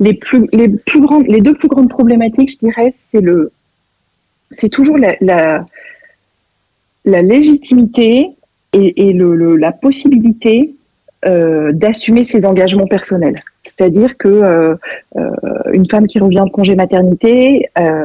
les, 0.00 0.14
plus, 0.14 0.48
les, 0.52 0.68
plus 0.68 1.00
grandes, 1.00 1.26
les 1.26 1.40
deux 1.40 1.54
plus 1.54 1.68
grandes 1.68 1.90
problématiques, 1.90 2.52
je 2.52 2.66
dirais, 2.66 2.94
c'est 3.12 3.20
le, 3.20 3.52
c'est 4.50 4.70
toujours 4.70 4.96
la, 4.96 5.16
la, 5.20 5.66
la 7.04 7.22
légitimité 7.22 8.30
et, 8.72 9.08
et 9.08 9.12
le, 9.12 9.56
la 9.56 9.72
possibilité 9.72 10.74
euh, 11.26 11.72
d'assumer 11.72 12.24
ses 12.24 12.46
engagements 12.46 12.86
personnels. 12.86 13.42
C'est-à-dire 13.64 14.16
que 14.16 14.28
euh, 14.28 14.74
euh, 15.16 15.30
une 15.72 15.86
femme 15.86 16.06
qui 16.06 16.18
revient 16.18 16.42
de 16.46 16.50
congé 16.50 16.74
maternité, 16.74 17.68
euh, 17.78 18.04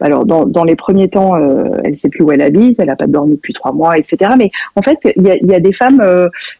alors 0.00 0.26
dans, 0.26 0.44
dans, 0.44 0.64
les 0.64 0.76
premiers 0.76 1.08
temps, 1.08 1.36
elle 1.36 1.92
ne 1.92 1.96
sait 1.96 2.08
plus 2.08 2.22
où 2.22 2.32
elle 2.32 2.42
habite, 2.42 2.78
elle 2.78 2.88
n'a 2.88 2.96
pas 2.96 3.06
dormi 3.06 3.34
depuis 3.34 3.54
trois 3.54 3.72
mois, 3.72 3.98
etc. 3.98 4.32
Mais 4.36 4.50
en 4.76 4.82
fait, 4.82 4.98
il 5.16 5.22
y 5.22 5.30
a, 5.30 5.36
y 5.36 5.54
a, 5.54 5.60
des 5.60 5.72
femmes. 5.72 6.02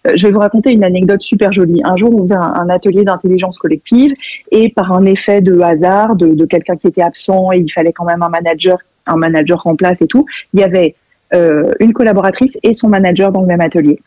je 0.04 0.26
vais 0.26 0.33
vous 0.33 0.40
raconter 0.40 0.73
une 0.73 0.85
anecdote 0.85 1.23
super 1.23 1.52
jolie. 1.52 1.83
Un 1.85 1.97
jour, 1.97 2.14
on 2.14 2.21
faisait 2.21 2.35
un, 2.35 2.54
un 2.54 2.69
atelier 2.71 3.04
d'intelligence 3.04 3.59
collective 3.59 4.14
et 4.50 4.71
par 4.71 4.92
un 4.92 5.04
effet 5.07 5.40
de 5.40 5.61
hasard, 5.61 6.16
de, 6.16 6.35
de 6.35 6.45
quelqu'un 6.45 6.76
qui 6.76 6.87
était 6.87 7.02
absent 7.02 7.52
et 7.52 7.59
il 7.59 7.71
fallait 7.71 7.92
quand 7.92 8.04
même 8.04 8.23
un 8.23 8.30
manager, 8.30 8.78
un 9.07 9.16
manager 9.16 9.62
remplace 9.62 10.00
et 10.00 10.07
tout, 10.07 10.26
il 10.54 10.61
y 10.61 10.64
avait 10.64 10.95
une 11.32 11.92
collaboratrice 11.92 12.58
et 12.62 12.75
son 12.75 12.88
manager 12.88 13.32
dans 13.32 13.40
le 13.40 13.46
même 13.46 13.60
atelier. 13.60 14.00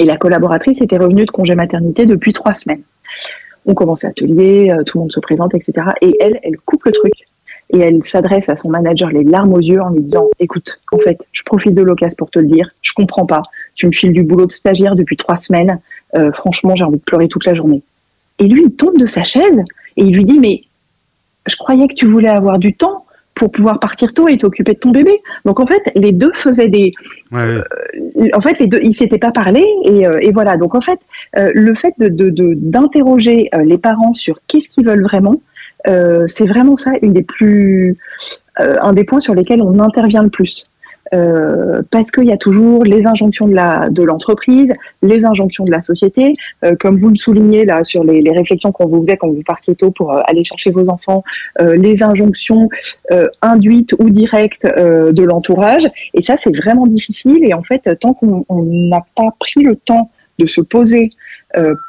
Et 0.00 0.04
la 0.04 0.16
collaboratrice 0.16 0.80
était 0.80 0.96
revenue 0.96 1.26
de 1.26 1.30
congé 1.30 1.54
maternité 1.54 2.06
depuis 2.06 2.32
trois 2.32 2.54
semaines. 2.54 2.82
On 3.66 3.74
commence 3.74 4.02
l'atelier, 4.02 4.70
euh, 4.70 4.82
tout 4.82 4.96
le 4.96 5.02
monde 5.02 5.12
se 5.12 5.20
présente, 5.20 5.54
etc. 5.54 5.88
Et 6.00 6.16
elle, 6.20 6.40
elle 6.42 6.56
coupe 6.58 6.84
le 6.86 6.92
truc. 6.92 7.12
Et 7.72 7.78
elle 7.78 8.02
s'adresse 8.02 8.48
à 8.48 8.56
son 8.56 8.70
manager 8.70 9.10
les 9.10 9.22
larmes 9.22 9.52
aux 9.52 9.60
yeux 9.60 9.80
en 9.80 9.90
lui 9.90 10.00
disant 10.00 10.28
écoute 10.40 10.80
en 10.90 10.98
fait 10.98 11.24
je 11.30 11.44
profite 11.44 11.72
de 11.72 11.82
l'occasion 11.82 12.16
pour 12.18 12.30
te 12.30 12.40
le 12.40 12.46
dire 12.46 12.68
je 12.82 12.92
comprends 12.92 13.26
pas. 13.26 13.42
Tu 13.76 13.86
me 13.86 13.92
files 13.92 14.12
du 14.12 14.24
boulot 14.24 14.46
de 14.46 14.50
stagiaire 14.50 14.96
depuis 14.96 15.16
trois 15.16 15.36
semaines. 15.36 15.78
Euh, 16.16 16.32
franchement 16.32 16.74
j'ai 16.74 16.82
envie 16.82 16.98
de 16.98 17.02
pleurer 17.02 17.28
toute 17.28 17.44
la 17.44 17.54
journée. 17.54 17.82
Et 18.40 18.48
lui 18.48 18.62
il 18.64 18.72
tombe 18.72 18.98
de 18.98 19.06
sa 19.06 19.22
chaise 19.22 19.62
et 19.96 20.02
il 20.02 20.12
lui 20.12 20.24
dit 20.24 20.40
mais 20.40 20.62
je 21.46 21.56
croyais 21.56 21.86
que 21.86 21.94
tu 21.94 22.06
voulais 22.06 22.28
avoir 22.28 22.58
du 22.58 22.74
temps 22.74 23.04
pour 23.40 23.50
pouvoir 23.50 23.80
partir 23.80 24.12
tôt 24.12 24.28
et 24.28 24.36
t'occuper 24.36 24.74
de 24.74 24.78
ton 24.78 24.90
bébé. 24.90 25.18
Donc 25.46 25.60
en 25.60 25.66
fait, 25.66 25.80
les 25.94 26.12
deux 26.12 26.30
faisaient 26.34 26.68
des. 26.68 26.92
Euh, 27.32 27.62
en 28.34 28.40
fait, 28.42 28.58
les 28.58 28.66
deux, 28.66 28.80
ils 28.82 28.94
s'étaient 28.94 29.18
pas 29.18 29.30
parlé 29.30 29.64
et, 29.84 30.06
euh, 30.06 30.18
et, 30.20 30.30
voilà. 30.30 30.58
Donc 30.58 30.74
en 30.74 30.82
fait, 30.82 31.00
euh, 31.38 31.50
le 31.54 31.74
fait 31.74 31.94
de 31.98 32.54
d'interroger 32.54 33.48
de, 33.54 33.62
les 33.62 33.78
parents 33.78 34.12
sur 34.12 34.40
qu'est-ce 34.46 34.68
qu'ils 34.68 34.84
veulent 34.84 35.02
vraiment, 35.02 35.40
c'est 35.86 36.46
vraiment 36.46 36.76
ça 36.76 36.92
une 37.00 37.14
des 37.14 37.22
plus 37.22 37.96
un 38.58 38.92
des 38.92 39.04
points 39.04 39.20
sur 39.20 39.34
lesquels 39.34 39.62
on 39.62 39.78
intervient 39.80 40.22
le 40.22 40.28
plus. 40.28 40.69
Euh, 41.12 41.82
parce 41.90 42.10
qu'il 42.10 42.26
y 42.26 42.32
a 42.32 42.36
toujours 42.36 42.84
les 42.84 43.04
injonctions 43.04 43.48
de 43.48 43.54
la 43.54 43.88
de 43.90 44.02
l'entreprise, 44.02 44.72
les 45.02 45.24
injonctions 45.24 45.64
de 45.64 45.70
la 45.70 45.82
société, 45.82 46.34
euh, 46.64 46.76
comme 46.78 46.98
vous 46.98 47.08
le 47.08 47.16
soulignez 47.16 47.64
là 47.64 47.82
sur 47.82 48.04
les, 48.04 48.20
les 48.20 48.30
réflexions 48.30 48.70
qu'on 48.70 48.86
vous 48.86 48.98
faisait 48.98 49.16
quand 49.16 49.28
vous 49.28 49.42
partiez 49.44 49.74
tôt 49.74 49.90
pour 49.90 50.12
euh, 50.12 50.20
aller 50.26 50.44
chercher 50.44 50.70
vos 50.70 50.88
enfants, 50.88 51.24
euh, 51.60 51.76
les 51.76 52.02
injonctions 52.02 52.68
induites 53.42 53.94
ou 53.98 54.10
directes 54.10 54.66
de 54.66 55.22
l'entourage, 55.22 55.82
et 56.14 56.22
ça 56.22 56.36
c'est 56.36 56.54
vraiment 56.56 56.86
difficile. 56.86 57.44
Et 57.44 57.54
en 57.54 57.62
fait, 57.62 57.82
tant 57.98 58.14
qu'on 58.14 58.44
n'a 58.50 59.04
pas 59.16 59.30
pris 59.38 59.62
le 59.62 59.76
temps 59.76 60.10
de 60.38 60.46
se 60.46 60.60
poser 60.60 61.10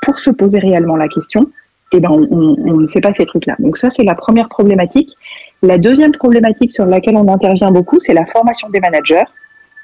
pour 0.01 0.19
se 0.19 0.29
poser 0.29 0.59
réellement 0.59 0.95
la 0.95 1.07
question, 1.07 1.47
eh 1.93 1.99
ben 1.99 2.09
on 2.09 2.77
ne 2.79 2.85
sait 2.85 3.01
pas 3.01 3.13
ces 3.13 3.25
trucs-là. 3.25 3.55
Donc 3.59 3.77
ça 3.77 3.89
c'est 3.91 4.03
la 4.03 4.15
première 4.15 4.49
problématique. 4.49 5.15
La 5.63 5.77
deuxième 5.77 6.11
problématique 6.11 6.71
sur 6.71 6.85
laquelle 6.85 7.15
on 7.15 7.27
intervient 7.27 7.71
beaucoup, 7.71 7.99
c'est 7.99 8.13
la 8.13 8.25
formation 8.25 8.69
des 8.69 8.79
managers 8.79 9.23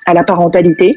à 0.05 0.13
la 0.13 0.23
parentalité. 0.23 0.95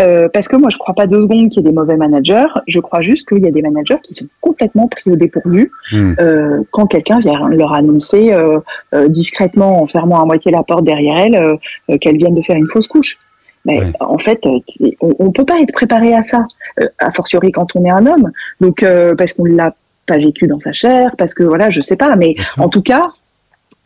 Euh, 0.00 0.28
parce 0.32 0.48
que 0.48 0.56
moi, 0.56 0.70
je 0.70 0.76
ne 0.76 0.78
crois 0.78 0.94
pas 0.94 1.06
deux 1.06 1.20
secondes 1.20 1.50
qu'il 1.50 1.62
y 1.62 1.66
ait 1.66 1.70
des 1.70 1.74
mauvais 1.74 1.96
managers. 1.96 2.46
Je 2.66 2.80
crois 2.80 3.02
juste 3.02 3.28
qu'il 3.28 3.40
y 3.40 3.46
a 3.46 3.50
des 3.50 3.62
managers 3.62 3.98
qui 4.02 4.14
sont 4.14 4.26
complètement 4.40 4.88
pris 4.88 5.10
au 5.10 5.16
dépourvu 5.16 5.70
hmm. 5.92 6.14
euh, 6.18 6.62
quand 6.70 6.86
quelqu'un 6.86 7.20
vient 7.20 7.48
leur 7.50 7.74
annoncer 7.74 8.32
euh, 8.32 8.58
discrètement, 9.08 9.82
en 9.82 9.86
fermant 9.86 10.20
à 10.20 10.24
moitié 10.24 10.50
la 10.50 10.62
porte 10.62 10.84
derrière 10.84 11.18
elle, 11.18 11.98
qu'elle 11.98 12.16
vient 12.16 12.32
de 12.32 12.40
faire 12.40 12.56
une 12.56 12.68
fausse 12.68 12.86
couche. 12.86 13.18
Mais 13.64 13.80
en 14.00 14.18
fait, 14.18 14.44
on, 15.00 15.24
ne 15.26 15.30
peut 15.30 15.44
pas 15.44 15.60
être 15.60 15.72
préparé 15.72 16.14
à 16.14 16.22
ça, 16.24 16.46
a 16.98 17.12
fortiori 17.12 17.52
quand 17.52 17.76
on 17.76 17.84
est 17.84 17.90
un 17.90 18.06
homme. 18.06 18.32
Donc, 18.60 18.84
parce 19.16 19.34
qu'on 19.34 19.44
l'a 19.44 19.74
pas 20.06 20.18
vécu 20.18 20.48
dans 20.48 20.58
sa 20.58 20.72
chair, 20.72 21.14
parce 21.16 21.32
que 21.32 21.44
voilà, 21.44 21.70
je 21.70 21.80
sais 21.80 21.94
pas. 21.94 22.16
Mais 22.16 22.34
en 22.58 22.68
tout 22.68 22.82
cas, 22.82 23.06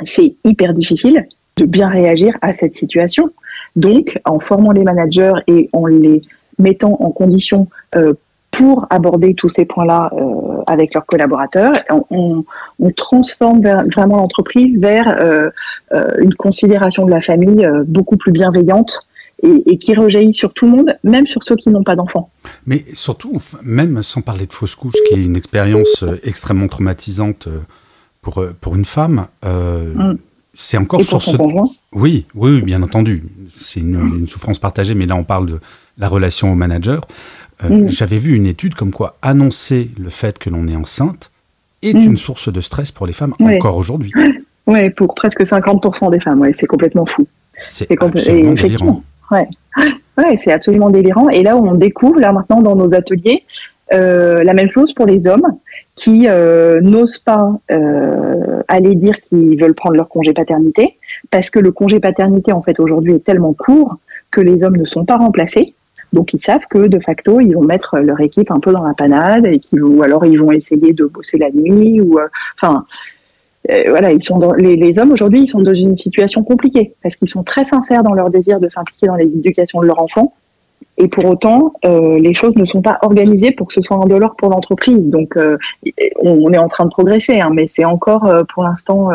c'est 0.05 0.37
hyper 0.45 0.75
difficile 0.75 1.27
de 1.57 1.65
bien 1.65 1.89
réagir 1.89 2.37
à 2.43 2.53
cette 2.53 2.77
situation. 2.77 3.31
Donc, 3.77 4.19
en 4.25 4.41
formant 4.41 4.73
les 4.73 4.83
managers 4.83 5.33
et 5.47 5.69
en 5.73 5.87
les 5.87 6.23
mettant 6.59 6.97
en 7.01 7.11
condition 7.11 7.69
euh, 7.95 8.15
pour 8.51 8.87
aborder 8.89 9.35
tous 9.35 9.51
ces 9.51 9.67
points-là 9.67 10.11
euh, 10.15 10.63
avec 10.67 10.95
leurs 10.95 11.05
collaborateurs, 11.05 11.73
on, 12.11 12.45
transforme 12.97 13.61
vraiment 13.95 14.17
l'entreprise 14.17 14.81
vers 14.81 15.17
euh, 15.21 15.51
une 16.19 16.35
considération 16.35 17.05
de 17.05 17.11
la 17.11 17.21
famille 17.21 17.69
beaucoup 17.87 18.17
plus 18.17 18.33
bienveillante 18.33 19.07
et, 19.43 19.63
et, 19.67 19.77
qui 19.77 19.95
rejaillit 19.95 20.33
sur 20.33 20.55
tout 20.55 20.65
le 20.65 20.73
monde, 20.73 20.97
même 21.05 21.27
sur 21.27 21.43
ceux 21.43 21.57
qui 21.57 21.69
n'ont 21.69 21.83
pas 21.83 21.97
d'enfants. 21.97 22.31
Mais 22.67 22.85
surtout, 22.95 23.39
même 23.63 24.03
sans 24.03 24.23
parler 24.23 24.47
de 24.47 24.53
fausse 24.53 24.75
couche, 24.75 24.95
qui 25.09 25.15
est 25.15 25.23
une 25.23 25.37
expérience 25.37 26.05
extrêmement 26.23 26.69
traumatisante 26.69 27.49
pour, 28.27 28.43
euh, 28.43 28.57
pour 28.61 28.75
une 28.75 28.85
femme, 28.85 29.29
euh, 29.45 29.95
mm. 29.95 30.19
c'est 30.53 30.77
encore 30.77 31.01
Et 31.01 31.05
pour 31.05 31.23
son 31.23 31.33
ce... 31.33 31.37
conjoint? 31.37 31.69
Oui, 31.93 32.27
oui, 32.35 32.61
bien 32.61 32.83
entendu. 32.83 33.23
C'est 33.55 33.79
une, 33.79 33.97
mm. 33.97 34.19
une, 34.19 34.27
souffrance 34.27 34.59
partagée, 34.59 34.95
mais 34.95 35.07
là, 35.07 35.15
on 35.15 35.23
parle 35.23 35.47
de 35.47 35.61
la 35.97 36.09
relation 36.09 36.51
au 36.51 36.57
manager. 36.57 37.03
Euh, 37.63 37.69
mm. 37.69 37.89
J'avais 37.89 38.19
vu 38.19 38.35
une 38.35 38.47
étude 38.47 38.75
comme 38.75 38.91
quoi 38.91 39.17
annoncer 39.23 39.93
le 39.97 40.09
fait 40.09 40.41
que 40.41 40.51
l'on 40.51 40.67
est 40.67 40.75
enceinte 40.75 41.31
est 41.83 41.93
une 41.93 42.17
source 42.17 42.53
de 42.53 42.61
stress 42.61 42.91
pour 42.91 43.07
les 43.07 43.13
femmes 43.13 43.35
encore 43.41 43.77
aujourd'hui. 43.77 44.13
Oui, 44.69 44.91
pour 44.91 45.15
presque 45.15 45.43
50% 45.43 46.11
des 46.11 46.19
femmes, 46.19 46.41
ouais, 46.41 46.53
c'est 46.53 46.67
complètement 46.67 47.07
fou. 47.07 47.25
C'est 47.57 47.87
absolument 48.03 48.55
délirant. 48.55 49.03
Ouais. 49.31 49.47
Ouais, 50.19 50.41
c'est 50.43 50.51
absolument 50.51 50.91
délirant. 50.91 51.29
Et 51.29 51.45
là, 51.45 51.57
on 51.57 51.75
découvre, 51.75 52.19
là 52.19 52.33
maintenant, 52.33 52.63
dans 52.63 52.75
nos 52.75 52.95
ateliers, 52.95 53.45
euh, 53.93 54.43
la 54.43 54.53
même 54.53 54.71
chose 54.71 54.93
pour 54.93 55.07
les 55.07 55.27
hommes 55.29 55.47
qui 55.95 56.27
euh, 56.29 56.81
n'osent 56.81 57.19
pas 57.19 57.53
euh, 57.71 58.63
aller 58.67 58.95
dire 58.97 59.21
qu'ils 59.21 59.59
veulent 59.61 59.75
prendre 59.75 59.97
leur 59.97 60.09
congé 60.09 60.33
paternité, 60.33 60.99
parce 61.31 61.51
que 61.51 61.59
le 61.59 61.71
congé 61.71 62.01
paternité, 62.01 62.53
en 62.53 62.63
fait, 62.63 62.81
aujourd'hui 62.81 63.15
est 63.15 63.25
tellement 63.25 63.53
court 63.53 63.97
que 64.31 64.41
les 64.41 64.65
hommes 64.65 64.77
ne 64.77 64.85
sont 64.85 65.05
pas 65.05 65.17
remplacés. 65.17 65.75
Donc 66.13 66.33
ils 66.35 66.41
savent 66.41 66.67
que 66.69 66.87
de 66.87 66.99
facto, 66.99 67.41
ils 67.41 67.53
vont 67.53 67.63
mettre 67.63 67.99
leur 67.99 68.21
équipe 68.21 68.51
un 68.51 68.61
peu 68.61 68.73
dans 68.73 68.83
la 68.83 68.95
panade, 68.95 69.47
et 69.47 69.61
qu'ils 69.61 69.83
ou 69.83 70.03
alors 70.03 70.27
ils 70.27 70.39
vont 70.39 70.53
essayer 70.53 70.93
de 70.93 71.05
bosser 71.05 71.39
la 71.39 71.51
nuit, 71.51 72.01
ou 72.01 72.19
enfin. 72.61 72.85
Voilà, 73.89 74.13
ils 74.13 74.23
sont 74.23 74.53
les, 74.53 74.77
les 74.77 74.97
hommes 75.01 75.11
aujourd'hui, 75.11 75.41
ils 75.41 75.49
sont 75.49 75.61
dans 75.61 75.75
une 75.75 75.97
situation 75.97 76.45
compliquée 76.45 76.95
parce 77.03 77.17
qu'ils 77.17 77.29
sont 77.29 77.43
très 77.43 77.65
sincères 77.65 78.05
dans 78.05 78.13
leur 78.13 78.31
désir 78.31 78.61
de 78.61 78.69
s'impliquer 78.69 79.09
dans 79.09 79.17
l'éducation 79.17 79.81
de 79.81 79.87
leur 79.87 80.01
enfant, 80.01 80.35
et 80.99 81.09
pour 81.09 81.27
autant, 81.27 81.75
euh, 81.85 82.19
les 82.19 82.33
choses 82.33 82.57
ne 82.57 82.65
sont 82.65 82.81
pas 82.81 82.99
organisées 83.03 83.53
pour 83.53 83.69
que 83.69 83.75
ce 83.75 83.83
soit 83.83 83.97
indolore 83.97 84.35
pour 84.37 84.49
l'entreprise. 84.49 85.11
Donc, 85.11 85.37
euh, 85.37 85.57
on, 86.21 86.53
est 86.53 86.59
en 86.59 86.69
train 86.69 86.87
de 86.87 86.91
progresser, 86.91 87.39
hein, 87.41 87.51
mais 87.53 87.69
c'est 87.69 87.85
encore 87.85 88.25
euh, 88.25 88.45
pour 88.45 88.63
l'instant 88.65 89.11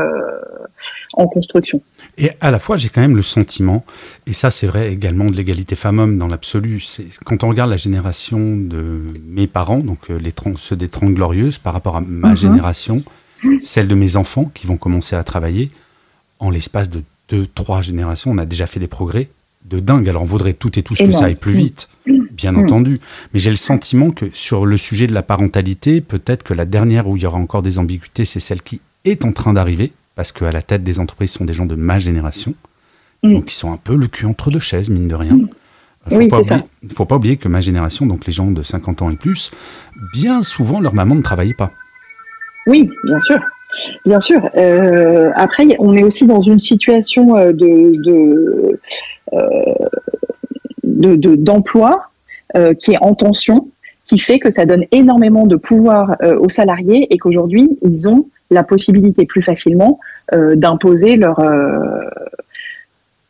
en 1.13 1.27
construction. 1.27 1.81
Et 2.17 2.29
à 2.39 2.51
la 2.51 2.59
fois, 2.59 2.77
j'ai 2.77 2.89
quand 2.89 3.01
même 3.01 3.15
le 3.15 3.23
sentiment, 3.23 3.83
et 4.27 4.33
ça 4.33 4.51
c'est 4.51 4.67
vrai 4.67 4.91
également 4.91 5.25
de 5.25 5.35
l'égalité 5.35 5.75
femmes-hommes 5.75 6.17
dans 6.17 6.27
l'absolu, 6.27 6.79
c'est 6.79 7.05
quand 7.25 7.43
on 7.43 7.49
regarde 7.49 7.69
la 7.69 7.77
génération 7.77 8.39
de 8.39 9.01
mes 9.25 9.47
parents, 9.47 9.79
donc 9.79 10.09
les 10.09 10.33
ceux 10.57 10.75
des 10.75 10.89
Trente 10.89 11.13
Glorieuses, 11.13 11.57
par 11.57 11.73
rapport 11.73 11.95
à 11.95 12.01
ma 12.01 12.29
mm 12.29 12.33
-hmm. 12.33 12.35
génération, 12.35 13.03
celle 13.61 13.87
de 13.87 13.95
mes 13.95 14.17
enfants 14.17 14.51
qui 14.53 14.67
vont 14.67 14.77
commencer 14.77 15.15
à 15.15 15.23
travailler, 15.23 15.71
en 16.39 16.49
l'espace 16.49 16.89
de 16.89 17.01
deux, 17.29 17.47
trois 17.47 17.81
générations, 17.81 18.31
on 18.31 18.37
a 18.37 18.45
déjà 18.45 18.67
fait 18.67 18.79
des 18.79 18.89
progrès 18.99 19.29
de 19.65 19.79
dingue. 19.79 20.07
Alors 20.09 20.23
on 20.23 20.25
voudrait 20.25 20.53
tout 20.53 20.77
et 20.77 20.83
tous 20.83 20.97
que 20.97 21.11
ça 21.11 21.25
aille 21.25 21.35
plus 21.35 21.53
vite, 21.53 21.89
bien 22.05 22.53
mmh. 22.53 22.59
entendu. 22.59 22.99
Mais 23.33 23.39
j'ai 23.39 23.49
le 23.49 23.55
sentiment 23.55 24.11
que 24.11 24.25
sur 24.33 24.65
le 24.65 24.77
sujet 24.77 25.07
de 25.07 25.13
la 25.13 25.23
parentalité, 25.23 26.01
peut-être 26.01 26.43
que 26.43 26.53
la 26.53 26.65
dernière 26.65 27.07
où 27.07 27.17
il 27.17 27.23
y 27.23 27.25
aura 27.25 27.37
encore 27.37 27.61
des 27.61 27.79
ambiguïtés, 27.79 28.25
c'est 28.25 28.39
celle 28.39 28.61
qui 28.61 28.81
est 29.05 29.25
en 29.25 29.31
train 29.31 29.53
d'arriver, 29.53 29.93
parce 30.15 30.31
qu'à 30.31 30.51
la 30.51 30.61
tête 30.61 30.83
des 30.83 30.99
entreprises 30.99 31.31
sont 31.31 31.45
des 31.45 31.53
gens 31.53 31.65
de 31.65 31.75
ma 31.75 31.99
génération, 31.99 32.53
mmh. 33.23 33.33
donc 33.33 33.51
ils 33.51 33.55
sont 33.55 33.71
un 33.71 33.77
peu 33.77 33.95
le 33.95 34.07
cul 34.07 34.25
entre 34.25 34.51
deux 34.51 34.59
chaises, 34.59 34.89
mine 34.89 35.07
de 35.07 35.15
rien. 35.15 35.39
Il 36.09 36.17
oui, 36.17 36.27
ne 36.27 36.93
faut 36.93 37.05
pas 37.05 37.17
oublier 37.17 37.37
que 37.37 37.47
ma 37.47 37.61
génération, 37.61 38.07
donc 38.07 38.25
les 38.25 38.33
gens 38.33 38.49
de 38.49 38.63
50 38.63 39.03
ans 39.03 39.11
et 39.11 39.17
plus, 39.17 39.51
bien 40.13 40.41
souvent 40.41 40.81
leur 40.81 40.95
maman 40.95 41.13
ne 41.13 41.21
travaillait 41.21 41.53
pas. 41.53 41.71
Oui, 42.65 42.89
bien 43.03 43.19
sûr. 43.19 43.37
Bien 44.05 44.19
sûr. 44.19 44.49
Euh, 44.55 45.31
après, 45.35 45.67
on 45.79 45.95
est 45.95 46.03
aussi 46.03 46.25
dans 46.25 46.41
une 46.41 46.59
situation 46.59 47.37
euh, 47.37 47.51
de, 47.51 47.93
de 48.03 48.79
d'emploi 51.35 52.07
de, 52.53 52.59
de, 52.59 52.63
euh, 52.63 52.73
qui 52.73 52.91
est 52.91 53.01
en 53.01 53.15
tension, 53.15 53.69
qui 54.05 54.19
fait 54.19 54.39
que 54.39 54.51
ça 54.51 54.65
donne 54.65 54.85
énormément 54.91 55.47
de 55.47 55.55
pouvoir 55.55 56.17
euh, 56.21 56.37
aux 56.37 56.49
salariés 56.49 57.07
et 57.11 57.17
qu'aujourd'hui, 57.17 57.77
ils 57.81 58.09
ont 58.09 58.27
la 58.49 58.63
possibilité 58.63 59.25
plus 59.25 59.41
facilement 59.41 59.99
euh, 60.33 60.55
d'imposer 60.55 61.15
leur 61.15 61.39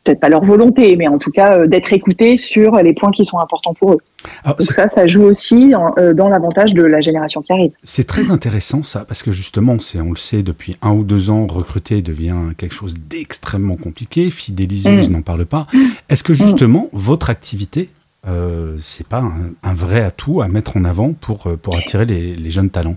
peut-être 0.04 0.20
pas 0.20 0.28
leur 0.28 0.42
volonté, 0.42 0.96
mais 0.96 1.08
en 1.08 1.18
tout 1.18 1.30
cas 1.30 1.58
euh, 1.58 1.66
d'être 1.66 1.92
écoutés 1.92 2.36
sur 2.36 2.76
les 2.76 2.92
points 2.92 3.10
qui 3.10 3.24
sont 3.24 3.38
importants 3.38 3.74
pour 3.74 3.92
eux. 3.92 3.98
Alors, 4.44 4.56
Donc 4.56 4.72
ça, 4.72 4.88
ça 4.88 5.06
joue 5.06 5.22
aussi 5.22 5.74
en, 5.74 5.94
euh, 5.98 6.14
dans 6.14 6.28
l'avantage 6.28 6.74
de 6.74 6.82
la 6.82 7.00
génération 7.00 7.42
qui 7.42 7.52
arrive. 7.52 7.72
C'est 7.82 8.06
très 8.06 8.30
intéressant 8.30 8.82
ça, 8.82 9.04
parce 9.04 9.22
que 9.22 9.32
justement, 9.32 9.78
c'est, 9.78 10.00
on 10.00 10.10
le 10.10 10.16
sait, 10.16 10.42
depuis 10.42 10.76
un 10.82 10.92
ou 10.92 11.04
deux 11.04 11.30
ans, 11.30 11.46
recruter 11.46 12.02
devient 12.02 12.36
quelque 12.56 12.74
chose 12.74 12.96
d'extrêmement 12.98 13.76
compliqué, 13.76 14.30
fidéliser, 14.30 14.90
mmh. 14.92 15.02
je 15.02 15.10
n'en 15.10 15.22
parle 15.22 15.46
pas. 15.46 15.66
Est-ce 16.08 16.22
que 16.22 16.34
justement, 16.34 16.88
mmh. 16.92 16.98
votre 16.98 17.30
activité, 17.30 17.90
euh, 18.26 18.76
c'est 18.80 19.06
pas 19.06 19.20
un, 19.20 19.52
un, 19.62 19.74
vrai 19.74 20.02
atout 20.02 20.42
à 20.42 20.48
mettre 20.48 20.76
en 20.76 20.84
avant 20.84 21.12
pour, 21.12 21.46
euh, 21.46 21.56
pour 21.56 21.76
attirer 21.76 22.06
les, 22.06 22.36
les 22.36 22.50
jeunes 22.50 22.70
talents? 22.70 22.96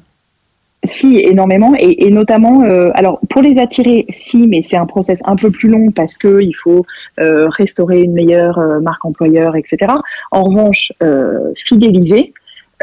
Si, 0.85 1.19
énormément, 1.19 1.73
et, 1.77 2.09
notamment, 2.09 2.63
euh, 2.63 2.89
alors 2.93 3.19
pour 3.29 3.41
les 3.41 3.57
attirer, 3.59 4.05
si, 4.09 4.47
mais 4.47 4.61
c'est 4.61 4.77
un 4.77 4.85
process 4.85 5.19
un 5.25 5.35
peu 5.35 5.51
plus 5.51 5.69
long 5.69 5.91
parce 5.91 6.17
que 6.17 6.41
il 6.41 6.53
faut 6.53 6.85
euh, 7.19 7.47
restaurer 7.49 8.01
une 8.01 8.13
meilleure 8.13 8.59
euh, 8.59 8.79
marque 8.79 9.05
employeur, 9.05 9.55
etc. 9.55 9.93
En 10.31 10.43
revanche, 10.43 10.91
fidéliser, 11.55 12.33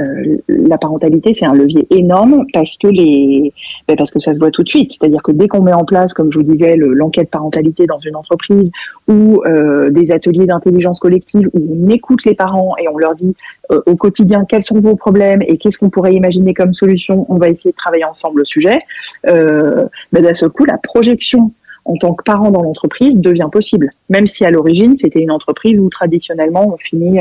euh, 0.01 0.39
la 0.49 0.79
parentalité, 0.79 1.35
c'est 1.35 1.45
un 1.45 1.55
levier 1.55 1.87
énorme 1.91 2.47
parce 2.53 2.79
que 2.79 2.89
les, 2.89 3.53
ben, 3.87 3.97
parce 3.97 4.11
que 4.11 4.19
ça 4.19 4.33
se 4.33 4.39
voit 4.39 4.51
tout 4.51 4.63
de 4.63 4.69
suite. 4.69 4.93
C'est-à-dire 4.93 5.23
que 5.23 5.33
dès 5.33 5.49
qu'on 5.49 5.63
met 5.63 5.73
en 5.73 5.85
place, 5.85 6.15
comme 6.15 6.33
je 6.33 6.39
vous 6.39 6.45
disais, 6.45 6.77
l'enquête 6.77 7.31
parentalité 7.31 7.87
dans 7.87 7.99
une 7.99 8.17
entreprise 8.17 8.71
ou 9.09 9.43
euh, 9.45 9.91
des 9.91 10.11
ateliers 10.11 10.47
d'intelligence 10.47 10.99
collective 10.99 11.49
où 11.53 11.85
on 11.85 11.91
écoute 11.91 12.25
les 12.25 12.35
parents 12.35 12.75
et 12.83 12.89
on 12.89 12.97
leur 12.97 13.15
dit 13.15 13.35
euh, 13.71 13.83
au 13.87 13.97
quotidien 13.97 14.47
quels 14.49 14.65
sont 14.65 14.81
vos 14.81 14.97
problèmes 14.97 15.43
et 15.43 15.59
qu'est-ce 15.59 15.79
qu'on 15.79 15.91
pourrait 15.91 16.15
imaginer 16.15 16.55
comme 16.55 16.73
solution, 16.73 17.27
on 17.29 17.37
va 17.37 17.49
essayer 17.49 17.73
de 17.73 17.77
travailler 17.77 18.05
ensemble 18.05 18.41
le 18.41 18.45
sujet. 18.45 18.81
Ben, 19.25 19.89
d'un 20.13 20.35
seul 20.35 20.51
coup, 20.51 20.65
la 20.65 20.79
projection 20.79 21.53
en 21.85 21.97
tant 21.97 22.15
que 22.15 22.23
parent 22.23 22.51
dans 22.51 22.63
l'entreprise 22.63 23.19
devient 23.19 23.49
possible, 23.51 23.91
même 24.09 24.27
si 24.27 24.45
à 24.45 24.51
l'origine 24.51 24.97
c'était 24.97 25.21
une 25.21 25.33
entreprise 25.33 25.79
où 25.81 25.89
traditionnellement 25.89 26.73
on 26.73 26.77
finit 26.77 27.19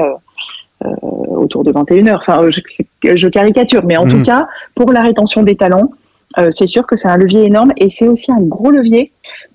autour 1.42 1.64
de 1.64 1.72
21 1.72 2.08
heures. 2.08 2.24
Enfin, 2.26 2.48
je, 2.50 3.28
caricature, 3.28 3.84
mais 3.86 3.98
en 3.98 4.08
tout 4.08 4.18
mm. 4.18 4.24
cas, 4.24 4.48
pour 4.76 4.92
la 4.92 5.02
rétention 5.02 5.44
des 5.44 5.56
talents, 5.56 5.92
euh, 6.38 6.50
c'est 6.52 6.68
sûr 6.68 6.88
que 6.88 6.96
c'est 6.96 7.08
un 7.08 7.18
levier 7.18 7.46
énorme 7.46 7.74
et 7.78 7.90
c'est 7.90 8.08
aussi 8.08 8.32
un 8.32 8.42
gros 8.42 8.72
levier 8.72 9.12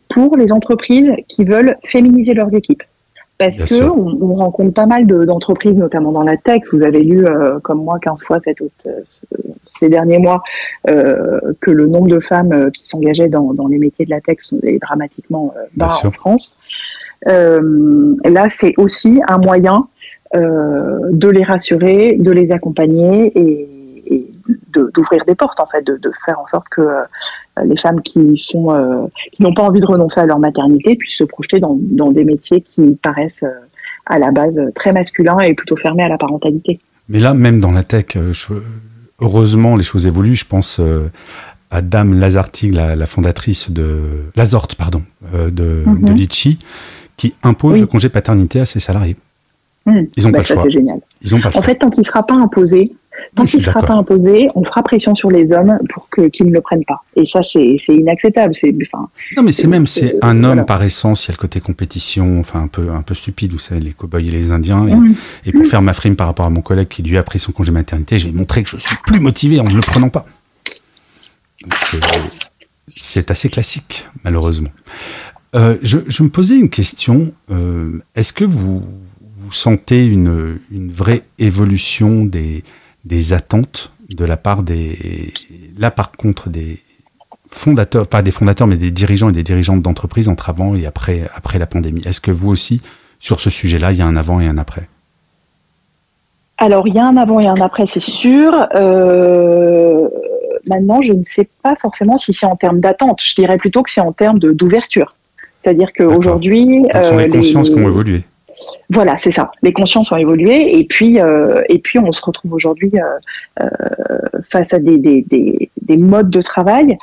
pour 0.09 0.37
les 0.37 0.53
entreprises 0.53 1.13
qui 1.29 1.45
veulent 1.45 1.77
féminiser 1.85 2.35
leurs 2.35 2.55
équipes. 2.55 2.83
Parce 3.39 3.63
que 3.65 3.85
on, 3.85 4.35
rencontre 4.35 4.73
pas 4.73 4.87
mal 4.87 5.07
d'entreprises, 5.07 5.77
notamment 5.77 6.11
dans 6.11 6.23
la 6.23 6.39
tech. 6.39 6.63
Vous 6.73 6.83
avez 6.83 7.01
lu, 7.01 7.27
euh, 7.27 7.59
comme 7.61 7.85
moi, 7.85 7.99
15 8.01 8.25
fois 8.25 8.41
cette, 8.41 8.63
ces 9.67 9.91
derniers 9.91 10.19
mois, 10.19 10.41
que 10.87 11.71
le 11.71 11.87
nombre 11.87 12.09
de 12.09 12.19
femmes 12.19 12.71
qui 12.73 12.89
s'engageaient 12.89 13.29
dans, 13.29 13.53
les 13.69 13.79
métiers 13.79 14.07
de 14.07 14.11
la 14.11 14.23
tech 14.23 14.39
est 14.63 14.79
dramatiquement 14.79 15.53
bas 15.75 15.99
en 16.03 16.11
France. 16.13 16.57
là, 17.27 18.47
c'est 18.49 18.73
aussi 18.79 19.21
un 19.29 19.37
moyen 19.37 19.87
euh, 19.96 19.96
de 20.35 21.29
les 21.29 21.45
rassurer, 21.45 22.17
de 22.19 22.31
les 22.31 22.51
accompagner 22.51 23.33
et, 23.35 23.69
d'ouvrir 24.73 25.25
des 25.27 25.35
portes 25.35 25.61
en 25.61 25.67
fait, 25.67 25.85
de, 25.85 26.11
faire 26.25 26.39
en 26.39 26.47
sorte 26.47 26.69
que 26.69 26.81
euh, 26.81 27.03
les 27.65 27.77
femmes 27.77 28.01
qui 28.03 28.37
sont 28.37 28.71
euh, 28.71 29.07
qui 29.33 29.43
n'ont 29.43 29.55
pas 29.55 29.63
envie 29.63 29.81
de 29.81 29.87
renoncer 29.87 30.21
à 30.21 30.27
leur 30.27 30.39
maternité 30.39 30.97
puissent 30.97 31.17
se 31.17 31.25
projeter 31.25 31.61
dans, 31.61 31.77
des 32.13 32.25
métiers 32.25 32.61
qui 32.61 32.97
paraissent 33.03 33.45
à 34.07 34.19
la 34.19 34.31
base 34.31 34.61
très 34.75 34.93
masculins 34.93 35.41
et 35.41 35.55
plutôt 35.55 35.77
fermés 35.77 36.05
à 36.05 36.09
la 36.09 36.19
parentalité. 36.19 36.79
Mais 37.09 37.19
là, 37.19 37.35
même 37.35 37.61
dans 37.61 37.73
la 37.73 37.83
tech, 37.83 38.17
heureusement, 39.21 39.77
les 39.77 39.83
choses 39.83 40.07
évoluent. 40.07 40.35
Je 40.35 40.47
pense 40.47 40.81
à 41.71 41.83
Dame 41.83 42.19
Lazartig, 42.19 42.73
la, 42.73 43.07
fondatrice 43.07 43.71
de 43.71 44.01
Lazorte, 44.37 44.75
pardon, 44.75 45.03
de, 45.33 45.51
de 45.51 45.85
mhm. 45.87 46.15
Litchi, 46.15 46.59
qui 47.17 47.35
impose 47.43 47.81
le 47.81 47.87
congé 47.87 48.09
paternité 48.09 48.61
à 48.61 48.67
ses 48.67 48.81
salariés. 48.81 49.17
Ils 49.87 50.25
bah, 50.25 50.33
pas 50.33 50.39
le 50.39 50.43
choix. 50.43 50.63
C'est 50.65 50.71
génial. 50.71 51.01
Ils 51.23 51.35
ont 51.35 51.41
pas 51.41 51.51
en 51.55 51.63
fait, 51.63 51.77
tant 51.77 51.91
qu'il 51.91 52.01
ne 52.01 52.07
sera 52.07 52.25
pas 52.25 52.35
imposé, 52.35 52.93
tant 53.35 53.45
qu'il 53.45 53.61
sera 53.61 53.81
pas 53.81 53.95
imposé, 53.95 54.49
on 54.55 54.65
fera 54.65 54.83
pression 54.83 55.15
sur 55.15 55.31
les 55.31 55.53
hommes 55.53 55.79
pour 55.93 56.09
qu'ils 56.11 56.47
ne 56.47 56.53
le 56.53 56.61
prennent 56.61 56.85
pas. 56.85 57.03
Et 57.15 57.25
ça, 57.25 57.41
c'est 57.43 57.77
inacceptable. 57.89 58.53
Enfin, 58.83 59.09
non, 59.37 59.43
mais 59.43 59.53
c'est 59.53 59.69
même 59.69 59.87
c'est 59.87 60.15
un 60.23 60.43
homme 60.45 60.65
par 60.65 60.83
essence. 60.83 61.27
Il 61.27 61.29
y 61.29 61.31
a 61.33 61.35
le 61.35 61.39
côté 61.39 61.61
compétition, 61.61 62.41
enfin 62.41 62.63
un 62.63 62.69
peu 62.69 62.91
un 62.91 63.03
peu 63.03 63.15
stupide. 63.15 63.53
Vous 63.53 63.59
savez, 63.59 63.81
les 63.81 63.93
cow-boys 63.93 64.21
et 64.21 64.31
les 64.31 64.51
Indiens. 64.51 64.87
Et, 64.87 64.95
hmm. 64.95 65.15
pour 65.53 65.61
hmm. 65.63 65.65
faire 65.65 65.83
ma 65.83 65.93
frime 65.93 66.17
par 66.17 66.27
rapport 66.27 66.47
à 66.47 66.51
mon 66.51 66.63
collègue 66.63 66.89
qui 66.89 67.03
lui 67.03 67.17
a 67.17 67.23
pris 67.23 67.39
son 67.39 67.53
congé 67.53 67.71
maternité, 67.71 68.19
j'ai 68.19 68.33
montré 68.33 68.63
que 68.63 68.71
je 68.71 68.79
suis 68.79 68.97
plus 69.07 69.21
motivé 69.21 69.61
en 69.61 69.65
ne 69.65 69.75
le 69.75 69.81
prenant 69.81 70.09
pas. 70.09 70.25
C'est 72.89 73.31
assez 73.31 73.49
classique, 73.49 74.07
malheureusement. 74.25 74.71
Euh, 75.55 75.77
je, 75.83 75.99
je, 76.07 76.23
me 76.23 76.29
posais 76.29 76.57
une 76.57 76.69
question. 76.69 77.33
Euh, 77.51 78.03
Est-ce 78.15 78.33
que 78.33 78.45
vous 78.45 78.83
vous 79.47 79.53
sentez 79.53 80.05
une, 80.05 80.59
une 80.73 80.91
vraie 80.91 81.23
évolution 81.39 82.25
des, 82.25 82.65
des, 83.05 83.33
attentes 83.33 83.93
de 84.11 84.25
la 84.25 84.37
part 84.37 84.65
des. 84.65 85.33
Là, 85.79 85.93
par 85.93 86.11
contre, 86.11 86.51
des 86.51 86.81
fondateurs, 87.49 88.09
pas 88.09 88.23
des 88.23 88.33
fondateurs, 88.33 88.67
mais 88.67 88.77
des 88.77 88.91
dirigeants 88.91 89.29
et 89.29 89.33
des 89.33 89.45
dirigeantes 89.45 89.83
d'entreprise 89.83 90.29
entre 90.29 90.51
avant 90.51 90.75
et 90.75 90.85
après, 90.85 91.23
après 91.35 91.61
la 91.61 91.67
pandémie. 91.67 92.03
Est-ce 92.05 92.21
que 92.21 92.33
vous 92.33 92.49
aussi, 92.51 92.81
sur 93.21 93.39
ce 93.39 93.49
sujet-là, 93.49 93.93
il 93.93 93.99
y 93.99 94.03
a 94.03 94.07
un 94.07 94.17
avant 94.17 94.41
et 94.41 94.49
un 94.49 94.59
après? 94.59 94.89
Alors, 96.59 96.89
il 96.89 96.95
y 96.95 96.99
a 96.99 97.07
un 97.07 97.17
avant 97.17 97.39
et 97.39 97.47
un 97.47 97.61
après, 97.61 97.87
c'est 97.87 98.01
sûr. 98.01 98.53
Euh, 98.75 100.09
maintenant, 100.67 101.03
je 101.03 101.13
ne 101.13 101.23
sais 101.25 101.49
pas 101.63 101.77
forcément 101.77 102.19
si 102.19 102.33
c'est 102.33 102.47
en 102.47 102.57
termes 102.57 102.81
d'attente. 102.81 103.21
Je 103.23 103.35
dirais 103.37 103.59
plutôt 103.59 103.85
que 103.85 103.93
c'est 103.93 104.01
en 104.01 104.13
termes 104.13 104.41
d'ouverture. 104.41 105.15
C'est-à-dire 105.63 105.93
qu'aujourd'hui. 105.93 106.85
Ce 106.93 107.03
sont 107.05 107.17
les 107.17 107.29
consciences 107.29 107.71
qui 107.71 107.77
ont 107.77 107.87
évolué? 107.87 108.25
Voilà, 108.91 109.17
c'est 109.17 109.31
ça. 109.31 109.51
Les 109.63 109.73
consciences 109.73 110.13
ont 110.13 110.17
évolué 110.17 110.79
et 110.79 110.85
puis 110.85 111.21
euh, 111.21 111.63
on 111.97 112.13
se 112.13 112.25
retrouve 112.25 112.53
aujourd'hui 112.53 112.93
euh, 112.95 113.19
euh, 113.61 113.69
face 114.49 114.73
à 114.73 114.79
des, 114.79 114.99
des, 114.99 115.25
des, 115.81 115.97
modes 115.97 116.31
de 116.31 116.41
travail 116.41 116.97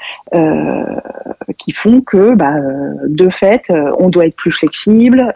qui 1.57 1.71
font 1.71 2.01
que 2.01 2.33
bah, 2.35 2.55
de 3.07 3.29
fait 3.29 3.63
on 3.97 4.09
doit 4.09 4.27
être 4.27 4.35
plus 4.35 4.51
flexible. 4.51 5.33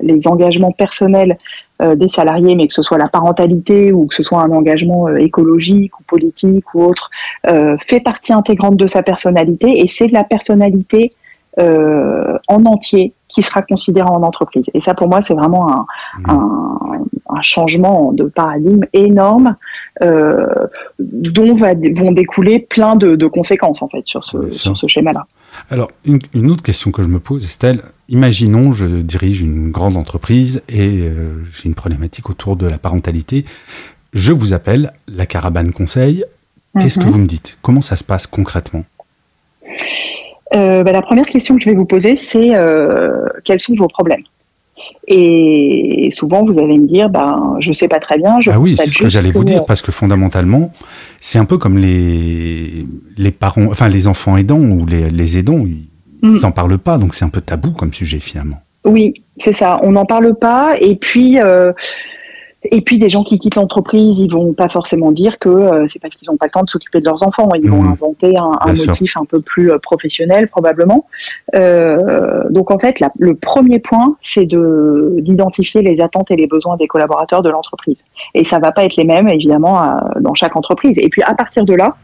Les 0.00 0.28
engagements 0.28 0.72
personnels 0.72 1.36
des 1.80 2.08
salariés, 2.08 2.54
mais 2.54 2.66
que 2.66 2.74
ce 2.74 2.82
soit 2.82 2.98
la 2.98 3.08
parentalité 3.08 3.92
ou 3.92 4.06
que 4.06 4.14
ce 4.14 4.22
soit 4.22 4.40
un 4.40 4.50
engagement 4.50 5.08
écologique 5.16 5.98
ou 5.98 6.02
politique 6.04 6.74
ou 6.74 6.84
autre, 6.84 7.10
fait 7.80 8.00
partie 8.00 8.32
intégrante 8.32 8.76
de 8.76 8.86
sa 8.86 9.02
personnalité 9.02 9.80
et 9.80 9.88
c'est 9.88 10.08
de 10.08 10.12
la 10.12 10.24
personnalité 10.24 11.12
euh, 11.58 12.38
en 12.46 12.64
entier 12.64 13.12
qui 13.26 13.42
sera 13.42 13.62
considéré 13.62 14.08
en 14.08 14.22
entreprise. 14.22 14.64
Et 14.72 14.80
ça, 14.80 14.94
pour 14.94 15.08
moi, 15.08 15.20
c'est 15.20 15.34
vraiment 15.34 15.68
un, 15.68 15.86
mmh. 16.18 16.30
un, 17.28 17.42
changement 17.42 18.12
de 18.12 18.24
paradigme 18.24 18.84
énorme 18.92 19.56
euh, 20.02 20.46
dont 20.98 21.54
va, 21.54 21.74
vont 21.74 22.12
découler 22.12 22.60
plein 22.60 22.96
de, 22.96 23.16
de, 23.16 23.26
conséquences 23.26 23.82
en 23.82 23.88
fait 23.88 24.06
sur 24.06 24.24
ce, 24.24 24.50
sur 24.50 24.76
ce 24.76 24.86
schéma-là. 24.86 25.26
Alors, 25.70 25.90
une, 26.04 26.20
une, 26.34 26.50
autre 26.50 26.62
question 26.62 26.92
que 26.92 27.02
je 27.02 27.08
me 27.08 27.18
pose, 27.18 27.44
Estelle, 27.44 27.82
imaginons, 28.08 28.72
je 28.72 28.86
dirige 28.86 29.40
une 29.40 29.70
grande 29.70 29.96
entreprise 29.96 30.62
et 30.68 31.02
euh, 31.02 31.42
j'ai 31.52 31.68
une 31.68 31.74
problématique 31.74 32.30
autour 32.30 32.56
de 32.56 32.66
la 32.66 32.78
parentalité. 32.78 33.44
Je 34.12 34.32
vous 34.32 34.52
appelle, 34.52 34.92
la 35.08 35.26
Caravane 35.26 35.72
Conseil. 35.72 36.24
Qu'est-ce 36.78 36.98
que 36.98 37.04
mmh. 37.04 37.08
vous 37.08 37.18
me 37.18 37.26
dites? 37.26 37.58
Comment 37.62 37.80
ça 37.80 37.96
se 37.96 38.04
passe 38.04 38.26
concrètement? 38.26 38.84
Euh, 40.54 40.82
bah, 40.82 40.92
La 40.92 41.02
première 41.02 41.26
question 41.26 41.56
que 41.56 41.62
je 41.62 41.68
vais 41.68 41.76
vous 41.76 41.84
poser, 41.86 42.16
c'est 42.16 42.54
euh, 42.54 43.26
quels 43.44 43.60
sont 43.60 43.74
vos 43.74 43.88
problèmes? 43.88 44.22
Et 45.08 46.10
souvent, 46.16 46.44
vous 46.44 46.58
allez 46.58 46.78
me 46.78 46.86
dire, 46.86 47.10
ben, 47.10 47.56
je 47.58 47.72
sais 47.72 47.88
pas 47.88 47.98
très 47.98 48.16
bien. 48.16 48.40
Je 48.40 48.50
ah 48.50 48.60
oui, 48.60 48.76
c'est 48.76 48.86
ce 48.86 48.98
que 48.98 49.08
j'allais 49.08 49.30
vous 49.30 49.44
dire, 49.44 49.64
parce 49.64 49.82
que 49.82 49.90
fondamentalement, 49.90 50.72
c'est 51.20 51.38
un 51.38 51.44
peu 51.44 51.58
comme 51.58 51.78
les, 51.78 52.86
les 53.16 53.30
parents, 53.32 53.66
enfin 53.66 53.88
les 53.88 54.06
enfants 54.06 54.36
aidants 54.36 54.60
ou 54.60 54.86
les, 54.86 55.10
les 55.10 55.38
aidants, 55.38 55.64
ils 55.66 55.88
n'en 56.22 56.50
mm. 56.50 56.52
parlent 56.52 56.78
pas, 56.78 56.96
donc 56.96 57.14
c'est 57.14 57.24
un 57.24 57.28
peu 57.28 57.40
tabou 57.40 57.72
comme 57.72 57.92
sujet 57.92 58.20
finalement. 58.20 58.62
Oui, 58.84 59.24
c'est 59.36 59.52
ça. 59.52 59.80
On 59.82 59.92
n'en 59.92 60.06
parle 60.06 60.34
pas, 60.34 60.74
et 60.78 60.96
puis 60.96 61.40
euh, 61.40 61.72
et 62.64 62.82
puis 62.82 62.98
des 62.98 63.08
gens 63.08 63.24
qui 63.24 63.38
quittent 63.38 63.54
l'entreprise, 63.54 64.18
ils 64.18 64.30
vont 64.30 64.52
pas 64.52 64.68
forcément 64.68 65.12
dire 65.12 65.38
que 65.38 65.48
euh, 65.48 65.86
c'est 65.88 65.98
parce 65.98 66.14
qu'ils 66.14 66.28
n'ont 66.30 66.36
pas 66.36 66.46
le 66.46 66.50
temps 66.50 66.62
de 66.62 66.68
s'occuper 66.68 67.00
de 67.00 67.06
leurs 67.06 67.22
enfants. 67.22 67.48
Ils 67.54 67.70
vont 67.70 67.82
mmh. 67.82 67.92
inventer 67.92 68.36
un, 68.36 68.52
un 68.60 68.74
motif 68.74 69.16
un 69.16 69.24
peu 69.24 69.40
plus 69.40 69.72
euh, 69.72 69.78
professionnel 69.78 70.48
probablement. 70.48 71.06
Euh, 71.54 72.44
donc 72.50 72.70
en 72.70 72.78
fait, 72.78 73.00
la, 73.00 73.10
le 73.18 73.34
premier 73.34 73.78
point, 73.78 74.16
c'est 74.20 74.44
de 74.44 75.16
d'identifier 75.20 75.80
les 75.80 76.00
attentes 76.00 76.30
et 76.30 76.36
les 76.36 76.46
besoins 76.46 76.76
des 76.76 76.86
collaborateurs 76.86 77.42
de 77.42 77.48
l'entreprise. 77.48 78.04
Et 78.34 78.44
ça 78.44 78.58
va 78.58 78.72
pas 78.72 78.84
être 78.84 78.96
les 78.96 79.04
mêmes 79.04 79.28
évidemment 79.28 79.98
dans 80.20 80.34
chaque 80.34 80.56
entreprise. 80.56 80.98
Et 80.98 81.08
puis 81.08 81.22
à 81.22 81.34
partir 81.34 81.64
de 81.64 81.74
là, 81.74 81.96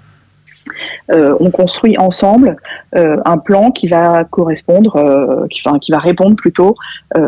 euh, 1.11 1.37
on 1.40 1.51
construit 1.51 1.97
ensemble 1.99 2.57
euh, 2.95 3.16
un 3.25 3.38
plan 3.38 3.71
qui 3.71 3.87
va 3.87 4.25
correspondre, 4.25 4.97
euh, 4.97 5.47
qui, 5.49 5.62
enfin, 5.64 5.79
qui 5.79 5.92
va 5.92 5.99
répondre 5.99 6.37
plutôt 6.37 6.75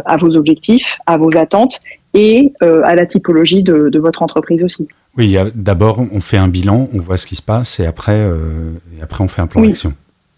à 0.05 0.17
vos 0.17 0.37
objectifs, 0.37 0.99
à 1.07 1.17
vos 1.17 1.37
attentes 1.37 1.81
et 2.15 2.53
euh, 2.63 2.83
à 2.85 2.95
la 2.95 3.07
typologie 3.07 3.63
de, 3.63 3.99
votre 3.99 4.23
entreprise 4.23 4.65
aussi. 4.65 4.89
Oui, 5.17 5.37
d'abord 5.55 6.01
on 6.13 6.21
fait 6.21 6.37
un 6.37 6.49
bilan, 6.49 6.89
on 6.95 7.01
voit 7.01 7.17
ce 7.17 7.27
qui 7.27 7.37
se 7.37 7.43
passe 7.43 7.81
et 7.81 7.87
après, 7.87 8.19
euh, 8.19 8.73
et 8.97 9.03
après 9.03 9.25
on 9.25 9.29
fait 9.29 9.43
un 9.43 9.47
plan 9.47 9.63
d'action. 9.63 9.93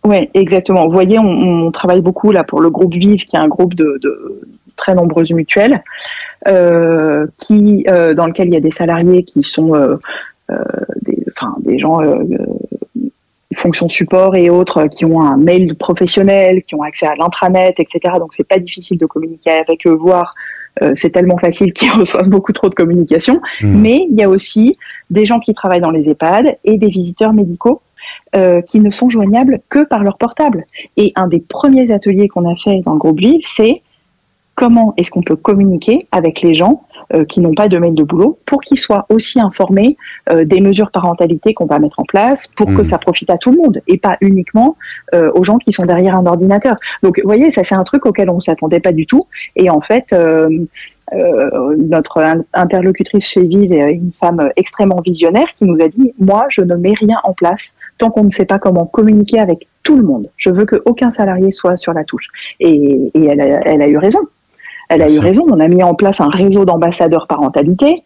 Oui, 0.05 0.31
exactement. 0.33 0.87
Vous 0.87 0.93
voyez, 0.93 1.19
on, 1.19 1.71
travaille 1.73 2.01
beaucoup 2.01 2.33
là 2.33 2.43
pour 2.43 2.61
le 2.61 2.71
groupe 2.71 2.95
Vive, 2.95 3.25
qui 3.25 3.37
est 3.37 3.39
un 3.39 3.49
groupe 3.49 3.75
de, 3.75 4.01
très 4.77 4.95
nombreuses 4.95 5.31
mutuelles, 5.33 5.83
euh, 6.49 7.27
qui, 7.37 7.85
dans 7.85 8.27
lequel 8.27 8.49
il 8.49 8.55
y 8.55 8.57
a 8.57 8.61
des 8.61 8.71
salariés 8.71 9.25
qui 9.25 9.43
sont 9.43 9.73
des, 11.03 11.25
enfin, 11.37 11.55
des 11.61 11.79
gens 11.79 12.01
fonctions 13.55 13.89
support 13.89 14.37
et 14.37 14.49
autres 14.49 14.87
qui 14.87 15.05
ont 15.05 15.21
un 15.21 15.37
mail 15.37 15.75
professionnel, 15.77 16.63
qui 16.63 16.75
ont 16.75 16.83
accès 16.83 17.07
à 17.07 17.15
l'intranet, 17.15 17.75
etc. 17.79 18.15
Donc 18.19 18.33
c'est 18.33 18.47
pas 18.47 18.59
difficile 18.59 18.97
de 18.97 19.07
communiquer 19.07 19.51
avec 19.51 19.87
eux, 19.87 19.95
voire 19.95 20.35
c'est 20.95 21.11
tellement 21.11 21.37
facile 21.37 21.73
qu'ils 21.73 21.91
reçoivent 21.99 22.29
beaucoup 22.29 22.53
trop 22.53 22.69
de 22.69 22.75
communication. 22.75 23.41
Mmh. 23.61 23.81
Mais 23.81 24.07
il 24.11 24.17
y 24.17 24.23
a 24.23 24.29
aussi 24.29 24.79
des 25.11 25.27
gens 25.27 25.41
qui 25.41 25.53
travaillent 25.53 25.81
dans 25.81 25.91
les 25.91 26.09
EHPAD 26.09 26.59
et 26.65 26.79
des 26.79 26.89
visiteurs 26.89 27.33
médicaux 27.33 27.83
euh, 28.37 28.63
qui 28.63 28.79
ne 28.79 28.91
sont 28.91 29.11
joignables 29.11 29.61
que 29.69 29.85
par 29.85 30.05
leur 30.05 30.17
portable. 30.17 30.65
Et 30.97 31.13
un 31.17 31.27
des 31.27 31.41
premiers 31.41 31.91
ateliers 31.91 32.29
qu'on 32.29 32.49
a 32.49 32.55
fait 32.55 32.81
dans 32.85 32.93
le 32.93 32.99
groupe 32.99 33.19
Vive, 33.19 33.41
c'est 33.43 33.83
comment 34.55 34.95
est-ce 34.97 35.11
qu'on 35.11 35.23
peut 35.23 35.35
communiquer 35.35 36.07
avec 36.13 36.41
les 36.41 36.55
gens 36.55 36.85
euh, 36.90 36.90
qui 37.25 37.41
n'ont 37.41 37.55
pas 37.55 37.69
de 37.69 37.77
mail 37.79 37.95
de 37.95 38.03
boulot 38.05 38.39
pour 38.47 38.61
qu'ils 38.61 38.79
soient 38.79 39.07
aussi 39.09 39.41
informés 39.41 39.97
euh, 40.31 40.45
des 40.45 40.61
mesures 40.61 40.91
parentalité 40.91 41.55
qu'on 41.55 41.67
va 41.67 41.79
mettre 41.79 41.99
en 42.01 42.05
place 42.05 42.47
pour 42.49 42.67
que 42.69 42.73
Mhm. 42.73 42.85
ça 42.85 42.99
profite 42.99 43.31
à 43.31 43.39
tout 43.39 43.51
le 43.51 43.57
monde 43.59 43.81
et 43.89 43.99
pas 43.99 44.17
uniquement 44.21 44.77
euh, 45.15 45.31
aux 45.35 45.43
gens 45.45 45.59
qui 45.59 45.73
sont 45.73 45.85
derrière 45.87 46.15
un 46.17 46.27
ordinateur. 46.27 46.77
Donc, 47.03 47.19
vous 47.23 47.29
voyez, 47.29 47.51
ça 47.51 47.65
c'est 47.65 47.75
un 47.75 47.85
truc 47.85 48.07
auquel 48.07 48.31
on 48.31 48.39
s'attendait 48.41 48.81
pas 48.81 48.93
du 48.93 49.07
tout. 49.07 49.27
Et 49.57 49.71
en 49.71 49.81
fait, 49.81 50.13
euh, 50.13 50.49
euh, 51.13 51.75
notre 51.77 52.19
in- 52.21 52.45
interlocutrice 52.55 53.27
chez 53.27 53.43
Vive 53.43 53.73
est 53.73 53.93
une 53.95 54.13
femme 54.13 54.51
extrêmement 54.57 55.01
visionnaire 55.01 55.49
qui 55.57 55.65
nous 55.65 55.81
a 55.83 55.89
dit 55.89 56.13
moi 56.21 56.45
je 56.51 56.61
ne 56.61 56.77
mets 56.77 56.95
rien 56.95 57.17
en 57.25 57.33
place 57.33 57.75
tant 57.99 58.11
qu'on 58.11 58.23
ne 58.23 58.31
sait 58.31 58.45
pas 58.45 58.61
comment 58.61 58.87
communiquer 58.87 59.41
avec 59.41 59.67
tout 59.83 59.97
le 59.97 60.05
monde. 60.05 60.29
Je 60.37 60.51
veux 60.51 60.67
qu'aucun 60.67 61.11
salarié 61.11 61.51
soit 61.51 61.77
sur 61.77 61.93
la 61.93 62.05
touche. 62.05 62.29
Et, 62.61 63.11
et 63.15 63.25
elle, 63.25 63.41
a, 63.41 63.61
elle 63.67 63.83
a 63.83 63.89
eu 63.89 63.97
raison. 63.99 64.21
Elle 64.91 65.03
a 65.03 65.09
eu 65.09 65.21
raison. 65.21 65.47
On 65.49 65.61
a 65.61 65.69
mis 65.69 65.83
en 65.83 65.95
place 65.95 66.21
un 66.21 66.29
réseau 66.29 66.65
d'ambassadeurs 66.65 67.27
parentalité. 67.29 68.03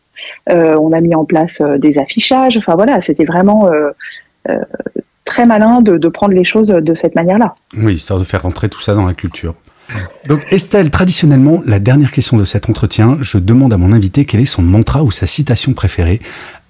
Euh, 0.50 0.76
on 0.76 0.92
a 0.92 1.00
mis 1.00 1.14
en 1.14 1.24
place 1.24 1.60
euh, 1.60 1.78
des 1.78 1.98
affichages. 1.98 2.56
Enfin 2.56 2.74
voilà, 2.74 3.00
c'était 3.00 3.24
vraiment 3.24 3.70
euh, 3.72 3.90
euh, 4.50 4.58
très 5.24 5.46
malin 5.46 5.80
de, 5.80 5.96
de 5.96 6.08
prendre 6.08 6.34
les 6.34 6.44
choses 6.44 6.68
de 6.68 6.94
cette 6.94 7.14
manière-là. 7.14 7.54
Oui, 7.76 7.94
histoire 7.94 8.20
de 8.20 8.24
faire 8.24 8.42
rentrer 8.42 8.68
tout 8.68 8.80
ça 8.80 8.94
dans 8.94 9.06
la 9.06 9.14
culture. 9.14 9.54
Donc 10.28 10.40
Estelle, 10.50 10.90
traditionnellement, 10.90 11.62
la 11.66 11.78
dernière 11.78 12.12
question 12.12 12.36
de 12.36 12.44
cet 12.44 12.68
entretien, 12.68 13.16
je 13.20 13.38
demande 13.38 13.72
à 13.72 13.78
mon 13.78 13.92
invité 13.92 14.26
quel 14.26 14.40
est 14.40 14.46
son 14.46 14.62
mantra 14.62 15.02
ou 15.02 15.10
sa 15.10 15.26
citation 15.26 15.72
préférée. 15.72 16.20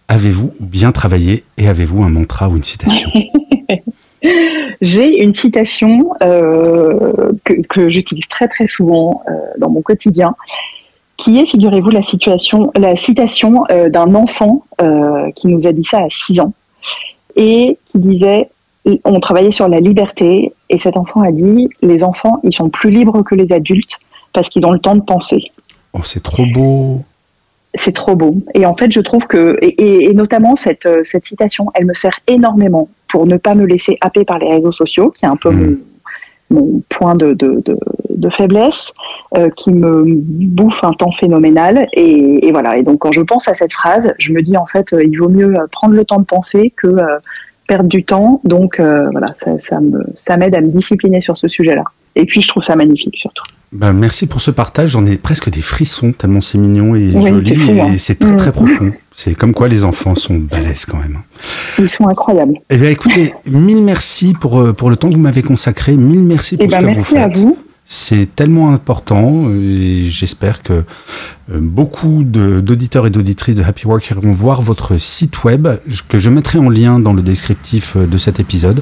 Avez-vous 0.07 0.55
bien 0.61 0.93
travaillé 0.93 1.45
et 1.59 1.69
avez-vous 1.69 2.03
un 2.05 2.11
mantra 2.11 2.49
ou 2.49 2.57
une 2.57 2.65
citation? 2.65 3.11
J'ai 4.81 5.23
une 5.23 5.35
citation 5.35 6.11
euh, 6.23 7.24
que, 7.45 7.55
que 7.69 7.91
j'utilise 7.91 8.27
très 8.29 8.49
très 8.49 8.69
souvent 8.69 9.23
euh, 9.29 9.33
dans 9.59 9.71
mon 9.71 9.83
quotidien, 9.83 10.35
qui 11.17 11.39
est, 11.39 11.47
figurez-vous, 11.47 11.91
la, 11.91 12.03
situation, 12.03 12.73
la 12.77 12.97
citation 12.97 13.65
euh, 13.71 13.89
d'un 13.89 14.15
enfant 14.15 14.65
euh, 14.83 15.31
qui 15.37 15.47
nous 15.49 15.67
a 15.67 15.73
dit 15.73 15.85
ça 15.85 15.99
à 16.01 16.09
6 16.11 16.41
ans 16.41 16.53
et 17.37 17.79
qui 17.87 17.99
disait, 17.99 18.49
on 19.05 19.19
travaillait 19.21 19.51
sur 19.51 19.69
la 19.69 19.81
liberté 19.81 20.53
et 20.71 20.79
cet 20.79 20.97
enfant 20.97 21.23
a 21.23 21.31
dit, 21.33 21.69
les 21.83 22.05
enfants, 22.05 22.41
ils 22.45 22.53
sont 22.55 22.69
plus 22.69 22.91
libres 22.91 23.23
que 23.23 23.35
les 23.35 23.53
adultes 23.53 23.99
parce 24.33 24.49
qu'ils 24.49 24.67
ont 24.67 24.73
le 24.73 24.79
temps 24.81 24.97
de 24.97 25.01
penser. 25.03 25.53
Oh, 25.93 26.01
c'est 26.03 26.23
trop 26.23 26.45
beau. 26.47 27.03
C'est 27.77 27.93
trop 27.93 28.15
beau. 28.15 28.37
Et 28.55 28.67
en 28.67 28.75
fait, 28.75 28.93
je 28.93 29.01
trouve 29.01 29.27
que, 29.27 29.57
et, 29.63 29.69
et- 29.69 30.05
et 30.11 30.15
notamment 30.15 30.55
cette, 30.55 30.89
cette 31.05 31.27
citation, 31.27 31.67
elle 31.75 31.87
me 31.87 31.95
sert 31.95 32.19
énormément 32.29 32.89
pour 33.09 33.27
ne 33.27 33.37
pas 33.37 33.55
me 33.55 33.65
laisser 33.67 33.97
happer 34.01 34.25
par 34.25 34.39
les 34.39 34.49
réseaux 34.49 34.73
sociaux, 34.73 35.11
qui 35.11 35.25
est 35.25 35.29
un 35.29 35.37
peu 35.37 35.51
Mhm. 35.51 35.81
Mon, 36.51 36.83
point 36.89 37.15
de, 37.15 37.33
de, 37.33 38.31
faiblesse, 38.31 38.93
euh, 39.37 39.51
qui 39.51 39.71
me 39.71 40.05
bouffe 40.07 40.83
un 40.83 40.93
temps 40.93 41.13
phénoménal. 41.13 41.89
Et, 41.93 42.51
voilà. 42.53 42.79
Et 42.79 42.83
donc, 42.83 43.01
quand 43.01 43.13
je 43.13 43.21
pense 43.21 43.49
à 43.49 43.55
cette 43.55 43.73
phrase, 43.73 44.13
je 44.19 44.33
me 44.33 44.41
dis 44.43 44.57
en 44.57 44.67
fait, 44.67 44.93
euh, 44.93 45.05
il 45.05 45.19
vaut 45.19 45.29
mieux 45.29 45.55
euh, 45.55 45.67
prendre 45.71 45.95
le 45.95 46.05
temps 46.05 46.19
de 46.19 46.25
penser 46.25 46.73
que 46.77 46.97
perdre 47.67 47.89
du 47.89 48.05
temps. 48.05 48.41
Donc, 48.45 48.81
voilà, 48.81 49.33
ça, 49.35 49.53
ça 50.15 50.37
m'aide 50.37 50.55
à 50.55 50.61
me 50.61 50.69
discipliner 50.69 51.21
sur 51.21 51.37
ce 51.37 51.49
sujet-là. 51.49 51.85
Et 52.17 52.25
puis, 52.25 52.41
je 52.41 52.49
trouve 52.49 52.63
ça 52.63 52.77
magnifique 52.77 53.17
surtout. 53.17 53.45
Ben, 53.75 53.93
merci 53.93 54.27
pour 54.27 54.41
ce 54.41 54.51
partage. 54.53 54.91
J'en 54.91 55.05
ai 55.05 55.17
presque 55.17 55.51
des 55.51 55.61
frissons 55.61 56.13
tellement 56.13 56.41
c'est 56.41 56.59
mignon 56.59 56.95
et 56.95 57.11
Oui, 57.13 57.29
joli 57.29 57.55
fou, 57.57 57.71
hein. 57.83 57.93
et 57.93 57.99
c'est 57.99 58.15
très 58.15 58.37
très 58.37 58.51
Mm. 58.51 58.53
profond. 58.53 58.93
C'est 59.13 59.35
comme 59.35 59.53
quoi 59.53 59.69
les 59.69 59.85
enfants 59.85 60.15
sont 60.15 60.37
balèzes 60.39 60.87
quand 60.87 60.99
même. 60.99 61.19
Ils 61.79 61.89
sont 61.89 62.09
incroyables. 62.09 62.55
Eh 62.71 62.77
bien, 62.77 62.91
écoutez, 62.91 63.35
mille 63.51 63.83
merci 63.83 64.35
pour, 64.41 64.61
euh, 64.61 64.73
pour 64.73 64.91
le 64.91 64.97
temps 64.97 65.09
que 65.11 65.15
vous 65.15 65.21
m'avez 65.21 65.43
consacré. 65.43 65.97
Mille 65.97 66.21
merci 66.23 66.57
pour 66.57 66.67
ce 66.67 66.71
ben, 66.71 66.81
que 66.81 66.87
merci 66.87 67.15
vous 67.15 67.21
à 67.21 67.25
faites. 67.29 67.37
vous. 67.39 67.59
C'est 67.87 68.35
tellement 68.35 68.73
important 68.73 69.51
et 69.51 70.07
j'espère 70.09 70.63
que 70.63 70.73
euh, 70.73 70.83
beaucoup 71.61 72.25
d'auditeurs 72.25 73.07
et 73.07 73.11
d'auditrices 73.11 73.57
de 73.57 73.63
Happy 73.63 73.87
Work 73.87 74.11
vont 74.17 74.31
voir 74.31 74.63
votre 74.63 74.97
site 74.99 75.45
web 75.45 75.69
que 76.09 76.19
je 76.19 76.31
mettrai 76.31 76.59
en 76.59 76.71
lien 76.71 76.99
dans 76.99 77.13
le 77.13 77.21
descriptif 77.21 77.97
euh, 77.97 78.07
de 78.07 78.17
cet 78.17 78.41
épisode. 78.41 78.81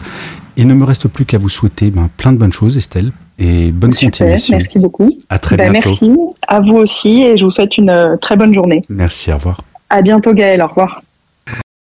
Il 0.56 0.66
ne 0.68 0.74
me 0.74 0.84
reste 0.84 1.08
plus 1.08 1.24
qu'à 1.24 1.38
vous 1.38 1.48
souhaiter 1.48 1.90
ben, 1.90 2.08
plein 2.16 2.32
de 2.32 2.38
bonnes 2.38 2.52
choses, 2.52 2.76
Estelle, 2.76 3.12
et 3.38 3.70
bonne 3.72 3.92
Super, 3.92 4.10
continuation. 4.10 4.56
merci 4.58 4.78
beaucoup. 4.78 5.10
À 5.28 5.38
très 5.38 5.56
Ben, 5.56 5.70
bientôt. 5.72 5.88
merci 5.90 6.12
à 6.46 6.60
vous 6.60 6.74
aussi 6.76 7.22
et 7.22 7.36
je 7.38 7.44
vous 7.44 7.50
souhaite 7.50 7.76
une 7.78 7.90
euh, 7.90 8.16
très 8.16 8.36
bonne 8.36 8.52
journée. 8.52 8.82
Merci, 8.88 9.32
au 9.32 9.36
revoir. 9.36 9.62
À 9.90 10.02
bientôt 10.02 10.32
Gaël, 10.34 10.62
au 10.62 10.66
revoir. 10.68 11.02